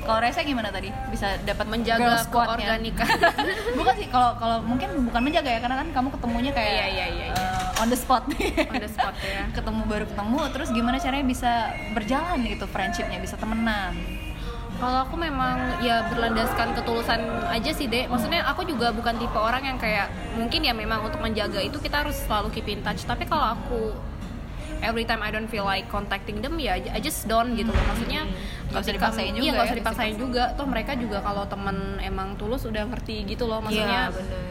kalau 0.00 0.18
Reza 0.18 0.40
gimana 0.40 0.68
tadi 0.68 0.88
bisa 1.06 1.36
dapat 1.42 1.66
Menjaga 1.68 2.00
girl 2.00 2.16
squad-nya? 2.18 2.48
keorganikan. 2.56 3.06
bukan 3.78 3.94
sih 3.94 4.06
kalau 4.06 4.30
kalau 4.34 4.56
mungkin 4.62 4.88
bukan 5.04 5.20
menjaga 5.20 5.50
ya 5.50 5.60
karena 5.60 5.76
kan 5.76 5.88
kamu 5.92 6.08
ketemunya 6.10 6.50
kayak 6.50 6.72
Iya, 6.72 6.86
iya, 6.88 7.06
iya, 7.08 7.26
iya. 7.28 7.34
uh, 7.36 7.82
on 7.82 7.88
the 7.88 7.98
spot 7.98 8.24
nih 8.26 8.56
On 8.70 8.78
the 8.78 8.88
spot 8.88 9.14
ya. 9.18 9.44
ketemu 9.50 9.80
baru 9.84 10.04
ketemu 10.06 10.38
terus 10.48 10.68
gimana 10.70 10.96
caranya 10.96 11.26
bisa 11.26 11.52
berjalan 11.92 12.38
gitu 12.42 12.64
friendshipnya 12.64 13.18
bisa 13.18 13.34
temenan 13.34 13.92
Kalau 14.78 14.98
aku 15.02 15.18
memang 15.18 15.58
ya 15.78 16.06
berlandaskan 16.06 16.70
ketulusan 16.72 17.18
aja 17.48 17.70
sih 17.70 17.86
dek. 17.86 18.06
Maksudnya 18.06 18.46
aku 18.46 18.62
juga 18.62 18.88
bukan 18.88 19.18
tipe 19.18 19.34
orang 19.34 19.62
yang 19.64 19.74
kayak 19.76 20.06
mungkin 20.32 20.62
ya 20.62 20.70
memang 20.72 21.02
untuk 21.02 21.18
menjaga 21.18 21.58
itu 21.58 21.76
kita 21.76 22.06
harus 22.06 22.14
selalu 22.16 22.54
keep 22.54 22.68
in 22.68 22.80
touch. 22.80 23.02
Tapi 23.02 23.26
kalau 23.26 23.58
aku 23.58 23.90
every 24.78 25.02
time 25.02 25.18
I 25.18 25.28
don't 25.28 25.46
feel 25.46 25.66
like 25.66 25.86
contacting 25.88 26.38
them 26.38 26.54
ya 26.56 26.78
I 26.78 27.00
just 27.00 27.26
don't 27.26 27.52
gitu 27.52 27.68
loh. 27.68 27.84
Maksudnya 27.88 28.22
Nggak 28.22 28.70
usah 28.70 28.78
ketika- 28.80 28.96
dipaksain 29.10 29.32
juga 29.32 29.42
Iya 29.42 29.50
nggak 29.50 29.58
ya, 29.58 29.68
usah 29.68 29.78
dipaksain 29.82 30.14
juga. 30.16 30.44
Toh 30.54 30.66
mereka 30.66 30.92
juga 30.94 31.18
kalau 31.20 31.42
temen 31.44 31.76
emang 32.00 32.38
tulus 32.38 32.62
udah 32.62 32.86
ngerti 32.86 33.26
gitu 33.26 33.44
loh. 33.44 33.58
Maksudnya 33.58 34.02
Iya, 34.04 34.14
bener. 34.14 34.42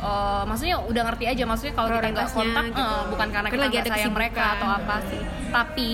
eh, 0.00 0.42
maksudnya 0.44 0.76
udah 0.82 1.02
ngerti 1.06 1.24
aja 1.28 1.42
maksudnya 1.44 1.74
kalau 1.74 1.88
kita 1.92 2.08
nggak 2.10 2.28
kontak 2.28 2.64
gitu. 2.66 2.82
eh, 2.82 3.02
bukan 3.06 3.28
karena 3.30 3.46
Kan 3.46 3.54
kita 3.54 3.66
nggak 3.68 3.82
ada 3.82 3.92
sayang 3.94 4.14
mereka 4.16 4.42
atau 4.56 4.68
apa 4.72 4.96
sih 5.06 5.22
tapi 5.50 5.90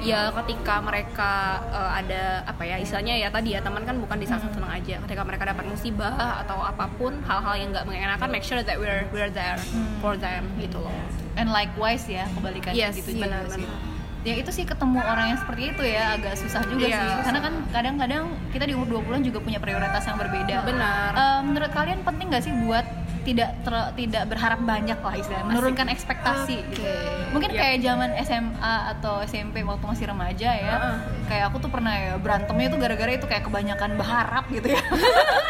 ya 0.00 0.30
ketika 0.32 0.78
mereka 0.78 1.32
eh, 1.68 1.90
ada 1.98 2.22
apa 2.44 2.62
ya 2.62 2.76
istilahnya 2.76 3.14
ya 3.16 3.28
tadi 3.28 3.52
ya 3.52 3.60
teman 3.60 3.82
kan 3.82 3.98
bukan 3.98 4.16
di 4.16 4.26
saat 4.26 4.40
Hmm. 4.40 4.54
senang 4.54 4.72
aja 4.72 4.96
ketika 5.02 5.22
mereka 5.22 5.44
dapat 5.44 5.64
musibah 5.66 6.14
atau 6.38 6.58
apa 6.60 6.86
pun 6.94 7.18
hal-hal 7.22 7.54
yang 7.54 7.68
nggak 7.74 7.84
mengenakan 7.84 8.28
make 8.28 8.42
sure 8.42 8.60
that 8.60 8.78
we're 8.78 9.02
we're 9.10 9.28
there 9.28 9.58
Hmm. 9.58 9.98
for 9.98 10.14
them 10.14 10.46
gitu 10.56 10.78
loh 10.78 10.94
and 11.34 11.50
likewise 11.50 12.06
ya 12.06 12.30
kebalikannya 12.32 12.78
Yes, 12.78 12.94
gitu 12.96 13.18
benar, 13.18 13.42
juga 13.44 13.58
sih 13.58 13.66
benar. 13.66 13.97
Ya 14.20 14.34
itu 14.34 14.50
sih 14.50 14.62
ketemu 14.62 14.98
orang 14.98 15.26
yang 15.28 15.38
seperti 15.38 15.62
itu 15.68 15.82
ya 15.84 16.12
agak 16.12 16.34
susah 16.34 16.60
juga 16.64 16.84
Iya. 16.84 16.98
sih 16.98 17.10
karena 17.22 17.40
kan 17.40 17.54
kadang-kadang 17.70 18.22
kita 18.50 18.64
di 18.64 18.74
umur 18.74 18.88
20-an 19.00 19.22
juga 19.22 19.38
punya 19.38 19.56
prioritas 19.56 20.02
yang 20.02 20.16
berbeda 20.16 20.56
Benar. 20.64 21.10
Eh, 21.12 21.40
menurut 21.42 21.70
kalian 21.70 22.00
penting 22.02 22.26
gak 22.28 22.42
sih 22.42 22.52
buat 22.58 22.82
tidak 23.20 23.60
ter- 23.60 23.92
tidak 23.94 24.24
berharap 24.26 24.56
banyak 24.58 24.96
lah 24.96 25.12
istilahnya 25.12 25.46
menurunkan 25.46 25.86
ekspektasi 25.86 26.64
gitu 26.66 26.80
Oke. 26.80 26.96
mungkin 27.30 27.50
Yap. 27.50 27.60
kayak 27.60 27.76
zaman 27.78 28.10
SMA 28.18 28.74
atau 28.90 29.14
SMP 29.22 29.60
waktu 29.62 29.84
masih 29.84 30.04
remaja 30.06 30.50
ya 30.50 30.74
Heeh. 30.74 30.96
kayak 31.26 31.44
aku 31.46 31.60
tuh 31.60 31.68
pernah 31.68 31.92
ya 31.92 32.12
berantemnya 32.16 32.68
tuh 32.68 32.78
gara-gara 32.78 33.12
itu 33.12 33.26
kayak 33.26 33.44
kebanyakan 33.44 33.90
berharap 33.94 34.44
gitu 34.48 34.68
ya 34.70 34.80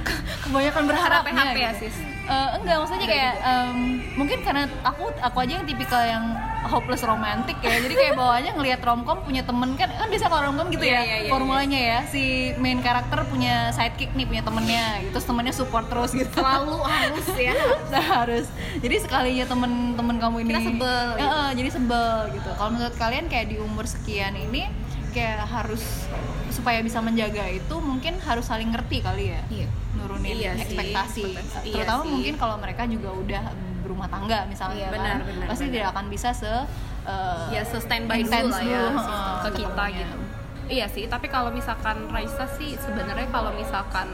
Ke- 0.00 0.22
kebanyakan 0.42 0.82
berharap 0.86 1.22
PHP 1.22 1.56
ya, 1.56 1.72
sis? 1.74 1.94
Eh, 2.24 2.48
enggak 2.56 2.76
maksudnya 2.78 3.06
kayak 3.06 3.32
em, 3.42 3.76
mungkin 4.14 4.38
karena 4.40 4.64
aku 4.80 5.10
aku 5.14 5.36
aja 5.40 5.52
yang 5.52 5.66
tipikal 5.66 6.00
yang 6.00 6.24
hopeless 6.62 7.00
romantic 7.00 7.56
ya. 7.58 7.78
Jadi 7.78 7.94
kayak 7.94 8.14
bawaannya 8.14 8.52
ngelihat 8.52 8.80
romcom 8.80 9.20
punya 9.20 9.40
temen 9.40 9.72
kan 9.74 9.88
kan 9.88 10.08
bisa 10.08 10.26
kalau 10.26 10.48
romcom 10.48 10.68
gitu 10.68 10.82
Iya, 10.82 10.92
ya 10.92 11.00
iya, 11.00 11.16
iya, 11.24 11.30
formulanya 11.30 11.80
ya. 11.80 11.98
Si 12.04 12.24
main 12.56 12.78
karakter 12.78 13.24
punya 13.26 13.70
sidekick 13.70 14.12
nih 14.12 14.26
punya 14.26 14.42
temennya 14.42 15.00
gitu. 15.00 15.16
Terus 15.16 15.26
temennya 15.26 15.54
support 15.54 15.86
terus 15.86 16.10
gitu. 16.12 16.30
Selalu 16.34 16.76
harus 16.80 17.26
ya. 17.34 17.54
Nah, 17.92 18.04
harus. 18.22 18.46
Jadi 18.78 18.96
sekalinya 19.00 19.44
temen-temen 19.44 20.16
kamu 20.16 20.36
ini. 20.42 20.50
Kita 20.50 20.62
sebel, 20.62 21.06
gitu. 21.16 21.26
eh, 21.26 21.50
jadi 21.56 21.70
sebel 21.72 22.10
gitu. 22.32 22.50
Kalau 22.52 22.70
menurut 22.70 22.94
kalian 22.94 23.26
kayak 23.26 23.46
di 23.48 23.56
umur 23.56 23.84
sekian 23.84 24.34
ini 24.34 24.68
kayak 25.10 25.42
harus 25.42 25.82
supaya 26.50 26.78
bisa 26.80 27.02
menjaga 27.02 27.42
itu 27.46 27.74
mungkin 27.78 28.14
harus 28.20 28.46
saling 28.46 28.70
ngerti 28.70 29.02
kali 29.02 29.34
ya 29.34 29.42
Iya. 29.50 29.66
nurunin 29.96 30.34
Iya 30.36 30.52
sih, 30.54 30.62
ekspektasi. 30.62 31.22
Iya 31.64 31.72
terutama 31.74 32.02
sih. 32.04 32.10
mungkin 32.10 32.34
kalau 32.36 32.56
mereka 32.58 32.86
juga 32.86 33.10
udah 33.10 33.42
berumah 33.90 34.06
tangga 34.06 34.46
misalnya 34.46 34.78
Iya, 34.78 34.86
kan, 34.86 34.94
benar, 34.94 35.18
benar, 35.26 35.46
pasti 35.50 35.64
benar. 35.66 35.74
tidak 35.74 35.88
akan 35.90 36.04
bisa 36.06 36.28
se 36.30 36.52
eh, 37.04 37.44
ya 37.50 37.62
se 37.64 37.76
standby 37.76 38.22
dulu 38.22 38.46
lah 38.48 38.62
ya 38.62 38.80
dulu, 38.86 38.98
heeh, 39.02 39.34
ke 39.42 39.50
kita 39.58 39.84
gitu 39.90 40.16
iya 40.70 40.86
sih 40.86 41.04
tapi 41.04 41.26
kalau 41.26 41.50
misalkan 41.50 42.06
Raisa 42.06 42.46
sih 42.54 42.78
sebenarnya 42.78 43.26
kalau 43.28 43.50
misalkan 43.52 44.06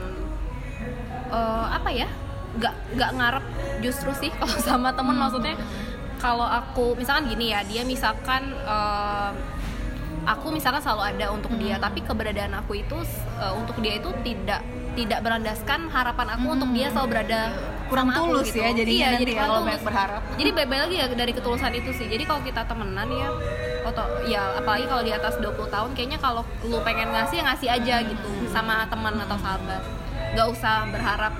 eh, 1.28 1.66
apa 1.68 1.90
ya 1.90 2.08
nggak 2.56 2.74
nggak 2.96 3.10
ngarep 3.12 3.44
justru 3.78 4.10
sih 4.16 4.32
kalau 4.40 4.56
sama 4.58 4.88
temen 4.90 5.12
Hmm. 5.12 5.22
maksudnya 5.22 5.54
kalau 6.16 6.48
aku 6.48 6.96
misalkan 6.96 7.28
gini 7.28 7.52
ya 7.52 7.60
dia 7.62 7.84
misalkan 7.84 8.48
eh, 8.56 9.30
aku 10.24 10.48
misalkan 10.48 10.80
selalu 10.80 11.02
ada 11.12 11.26
untuk 11.30 11.52
Hmm. 11.52 11.60
dia 11.60 11.76
tapi 11.76 12.00
keberadaan 12.00 12.56
aku 12.56 12.80
itu 12.80 12.96
eh, 13.36 13.52
untuk 13.52 13.76
dia 13.78 14.00
itu 14.00 14.08
tidak 14.24 14.64
tidak 14.96 15.20
berlandaskan 15.20 15.92
harapan 15.92 16.28
aku 16.32 16.46
untuk 16.50 16.72
dia 16.72 16.88
selalu 16.88 17.08
berada 17.12 17.52
Kurang 17.86 18.06
sama 18.06 18.18
aku 18.18 18.26
tulus 18.28 18.50
ya 18.50 18.68
jadinya 18.70 18.90
iya 18.92 19.06
nanti 19.08 19.22
jadi 19.22 19.32
ya 19.32 19.40
kalau 19.40 19.54
tulus. 19.56 19.68
banyak 19.68 19.84
berharap. 19.86 20.20
jadi 20.34 20.50
balik 20.50 20.80
lagi 20.82 20.94
ya 20.96 21.06
dari 21.08 21.32
ketulusan 21.32 21.72
itu 21.72 21.90
sih 21.94 22.06
jadi 22.06 22.24
kalau 22.24 22.40
kita 22.42 22.60
temenan 22.64 23.08
ya 23.08 23.28
atau 23.86 24.04
ya 24.26 24.42
apalagi 24.58 24.84
kalau 24.84 25.02
di 25.02 25.12
atas 25.14 25.34
20 25.38 25.54
tahun 25.70 25.90
kayaknya 25.94 26.18
kalau 26.18 26.42
lu 26.62 26.82
pengen 26.82 27.08
ngasih 27.08 27.38
ya 27.38 27.44
ngasih 27.46 27.68
aja 27.70 27.96
gitu 28.02 28.28
sama 28.50 28.82
teman 28.86 29.14
atau 29.16 29.38
sahabat 29.38 29.82
nggak 30.34 30.46
usah 30.50 30.90
berharap 30.90 31.32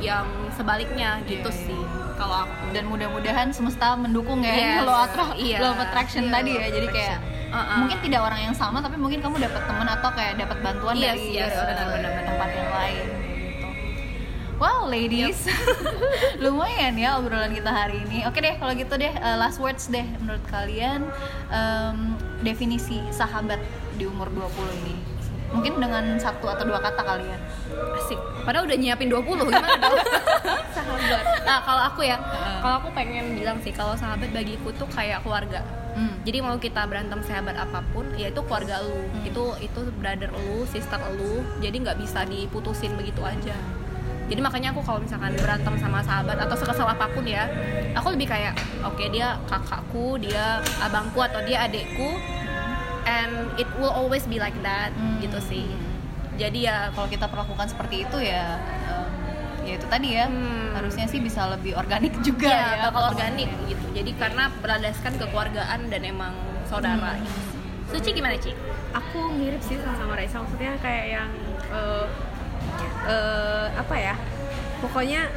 yang 0.00 0.26
sebaliknya 0.50 1.20
gitu 1.24 1.46
Iya, 1.46 1.54
iya. 1.54 1.64
sih 1.68 1.80
kalau 2.16 2.36
aku 2.42 2.64
dan 2.72 2.84
mudah-mudahan 2.84 3.48
semesta 3.48 3.94
mendukung 3.94 4.42
ya 4.42 4.52
Yes, 4.52 4.82
iya. 5.38 5.56
law 5.60 5.72
of 5.72 5.80
attraction 5.80 6.26
Iya, 6.26 6.32
tadi 6.34 6.50
ya 6.52 6.66
jadi 6.68 6.88
kayak 6.88 7.16
attraction. 7.16 7.38
Uh-uh. 7.50 7.78
mungkin 7.82 7.98
tidak 8.00 8.20
orang 8.22 8.40
yang 8.40 8.54
sama 8.54 8.78
tapi 8.78 8.94
mungkin 8.94 9.18
kamu 9.18 9.36
dapat 9.40 9.62
teman 9.64 9.88
atau 9.88 10.10
kayak 10.12 10.34
dapat 10.36 10.58
bantuan 10.60 10.94
Yes, 10.94 11.14
dari 11.14 11.24
yes, 11.34 11.50
benar-benar, 11.50 11.98
benar. 12.10 12.22
tempat 12.26 12.50
yang 12.50 12.70
lain 12.70 12.94
gitu. 13.00 13.09
Wow, 14.60 14.92
ladies, 14.92 15.48
lumayan 16.44 16.92
ya 17.00 17.16
obrolan 17.16 17.56
kita 17.56 17.72
hari 17.72 17.96
ini. 18.04 18.28
Oke 18.28 18.44
deh, 18.44 18.60
kalau 18.60 18.76
gitu 18.76 18.92
deh, 19.00 19.08
eh, 19.08 19.36
last 19.40 19.56
words 19.56 19.88
deh 19.88 20.04
menurut 20.20 20.44
kalian. 20.52 21.08
Em, 21.48 22.12
definisi 22.44 23.00
sahabat 23.08 23.56
di 23.96 24.04
umur 24.04 24.28
20 24.28 24.68
ini. 24.84 25.00
Mungkin 25.56 25.80
dengan 25.80 26.20
satu 26.20 26.44
atau 26.52 26.68
dua 26.68 26.76
kata 26.76 27.00
kalian. 27.00 27.40
asik. 28.04 28.20
Padahal 28.44 28.68
udah 28.68 28.76
nyiapin 28.76 29.08
20 29.08 29.48
gimana 29.48 29.80
dong? 29.80 29.96
Sahabat. 30.76 31.24
Nah 31.48 31.58
kalau 31.64 31.82
aku 31.88 32.04
ya 32.04 32.20
kalau 32.60 32.84
aku 32.84 32.88
pengen 32.92 33.40
bilang 33.40 33.56
sih 33.64 33.72
kalau 33.72 33.96
sahabat 33.96 34.28
bagiku 34.28 34.76
tuh 34.76 34.86
kayak 34.92 35.24
keluarga. 35.24 35.64
Hmm. 35.90 36.22
jadi 36.22 36.38
mau 36.38 36.54
kita 36.54 36.86
berantem 36.86 37.18
sahabat 37.26 37.58
apa 37.58 37.82
pun 37.90 38.06
ya 38.14 38.30
itu 38.30 38.38
keluarga 38.46 38.78
lu. 38.78 38.94
Hmm. 38.94 39.26
itu 39.26 39.42
itu 39.64 39.80
brother 39.96 40.28
lu 40.36 40.68
sister 40.68 41.00
lu. 41.16 41.40
Jadi 41.64 41.76
nggak 41.80 41.96
bisa 41.96 42.28
diputusin 42.28 42.92
begitu 42.94 43.24
aja 43.24 43.79
jadi 44.30 44.40
makanya 44.40 44.68
aku 44.70 44.80
kalau 44.80 45.02
misalkan 45.02 45.34
berantem 45.34 45.74
sama 45.76 45.98
sahabat 46.00 46.38
atau 46.38 46.54
sekesal 46.54 46.86
apa 46.86 47.10
pun 47.10 47.26
ya 47.26 47.50
aku 47.92 48.14
lebih 48.14 48.30
kayak 48.30 48.54
oke 48.80 49.02
dia 49.04 49.34
kakakku 49.44 50.16
dia 50.16 50.46
abangku 50.78 51.18
atau 51.18 51.42
dia 51.42 51.66
adekku 51.66 52.14
and 53.04 53.32
it 53.56 53.66
will 53.76 53.90
always 53.90 54.22
be 54.24 54.38
like 54.38 54.54
that 54.62 54.94
Hmm. 54.94 55.18
gitu 55.18 55.42
sih 55.42 55.66
jadi 56.38 56.58
ya 56.62 56.76
kalau 56.94 57.04
kita 57.06 57.26
perlakukan 57.26 57.66
seperti 57.66 58.06
itu 58.06 58.18
ya 58.22 58.56
em, 58.86 59.10
ya 59.66 59.74
itu 59.74 59.86
tadi 59.86 60.08
ya 60.14 60.24
Hmm. 60.24 60.72
harusnya 60.72 61.04
sih 61.04 61.18
bisa 61.18 61.50
lebih 61.50 61.74
organik 61.74 62.14
juga 62.22 62.48
ya, 62.48 62.66
ya 62.78 62.86
bakal 62.86 63.12
organik 63.12 63.50
gitu 63.66 63.84
jadi 63.92 64.10
karena 64.14 64.48
berlandaskan 64.56 65.18
kekeluargaan 65.18 65.90
dan 65.90 66.02
emang 66.02 66.32
saudara 66.64 67.18
Hmm. 67.18 67.26
gitu 67.26 67.40
Suci 67.90 68.14
gimana 68.14 68.38
Ci? 68.38 68.54
aku 68.90 69.34
mirip 69.34 69.58
sih 69.60 69.74
sama 69.76 69.98
sama 69.98 70.14
Raisa 70.14 70.38
maksudnya 70.38 70.78
kayak 70.78 71.06
yang 71.10 71.30
eh, 71.68 72.06
eh, 73.04 73.66
apa 73.72 73.94
ya 73.94 74.14
pokoknya 74.78 75.28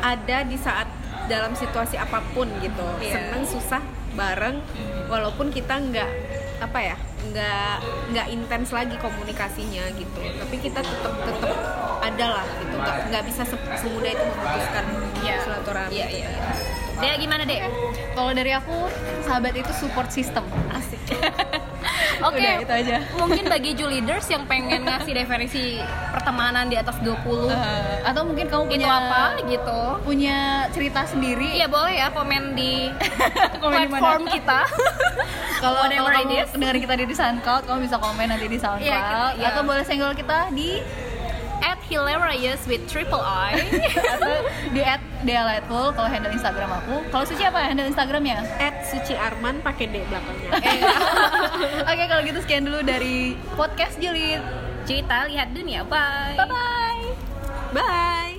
ada 0.00 0.38
di 0.42 0.56
saat 0.56 0.86
dalam 1.24 1.52
situasi 1.52 1.96
apa 1.96 2.20
pun 2.32 2.50
gitu 2.58 2.82
Iya. 2.98 3.14
seneng 3.16 3.42
susah 3.44 3.82
bareng 4.12 4.58
walaupun 5.06 5.48
kita 5.48 5.78
nggak 5.80 6.10
apa 6.60 6.78
ya 6.80 6.96
nggak 7.24 7.74
nggak 8.10 8.26
intens 8.28 8.70
lagi 8.70 8.94
komunikasinya 8.96 9.86
gitu 9.92 10.20
tapi 10.36 10.56
kita 10.58 10.78
tetap 10.78 11.14
tetap 11.16 11.54
ada 12.00 12.26
lah 12.32 12.46
gitu 12.58 12.74
nggak 12.76 12.96
nggak 13.08 13.22
bisa 13.24 13.42
se- 13.42 13.70
semudah 13.76 14.10
itu 14.10 14.24
memutuskan 14.24 14.84
Iya. 15.18 15.36
silaturahmi 15.40 15.94
Iya, 15.94 16.06
iya. 16.08 16.28
Dek 16.94 17.18
gimana 17.18 17.42
dek? 17.42 17.66
Kalau 18.12 18.30
dari 18.30 18.52
aku, 18.52 18.86
sahabat 19.22 19.54
itu 19.54 19.72
support 19.72 20.06
system. 20.08 20.46
asik 20.70 21.02
Oke, 22.22 22.38
Udah, 22.38 22.54
itu 22.56 22.72
aja. 22.72 22.96
mungkin 23.14 23.44
bagi 23.44 23.70
Ju 23.72 23.86
leaders 23.86 24.26
yang 24.26 24.46
pengen 24.46 24.82
ngasih 24.82 25.12
definisi 25.12 25.82
pertemanan 26.08 26.66
di 26.66 26.76
atas 26.76 26.96
20 26.98 27.50
Eh, 27.50 27.98
atau 28.02 28.22
mungkin 28.22 28.46
kamu 28.46 28.62
itu 28.64 28.72
punya 28.72 28.88
apa 28.88 29.22
gitu. 29.44 29.80
punya 30.00 30.38
cerita 30.70 31.02
sendiri 31.04 31.50
Iya 31.52 31.66
boleh 31.66 31.94
ya 31.94 32.08
komen 32.08 32.42
di 32.52 32.88
Komen 33.62 33.86
platform 33.88 34.22
kita. 34.28 34.60
kalau 35.62 35.82
kalau 35.82 36.10
kamu 36.10 36.34
is. 36.38 36.50
dengerin 36.52 36.80
kita 36.80 36.94
di 36.96 37.04
SoundCloud 37.12 37.62
kamu 37.64 37.78
bisa 37.82 37.96
komen 37.96 38.26
nanti 38.28 38.46
di 38.46 38.56
SoundCloud 38.56 38.82
Iya, 38.84 38.98
kita- 39.00 39.34
iya. 39.36 39.46
atau 39.50 39.62
boleh 39.62 39.82
senggol 39.82 40.12
kita 40.12 40.38
di 40.50 40.78
hilarious 41.92 42.64
with 42.64 42.80
triple 42.88 43.20
I. 43.20 43.60
atau 44.16 44.34
di 44.72 44.80
at 44.80 45.04
Dealightful 45.22 45.92
kalau 45.92 46.08
handle 46.08 46.32
Instagram 46.32 46.72
aku. 46.82 47.04
Kalau 47.12 47.24
Suci 47.28 47.44
apa 47.44 47.60
handle 47.68 47.86
Instagramnya 47.86 48.42
at 48.56 48.82
Suci 48.88 49.12
Arman 49.12 49.60
pakai 49.60 49.92
D 49.92 50.00
belakangnya. 50.08 50.50
Oke 51.92 52.04
kalau 52.08 52.22
gitu 52.24 52.38
sekian 52.40 52.64
dulu 52.64 52.80
dari 52.80 53.36
podcast 53.54 54.00
Julid 54.00 54.40
Cerita 54.88 55.28
lihat 55.28 55.54
dunia. 55.54 55.86
Bye. 55.86 56.34
bye 56.40 56.48
bye 56.48 57.06
bye 57.76 58.31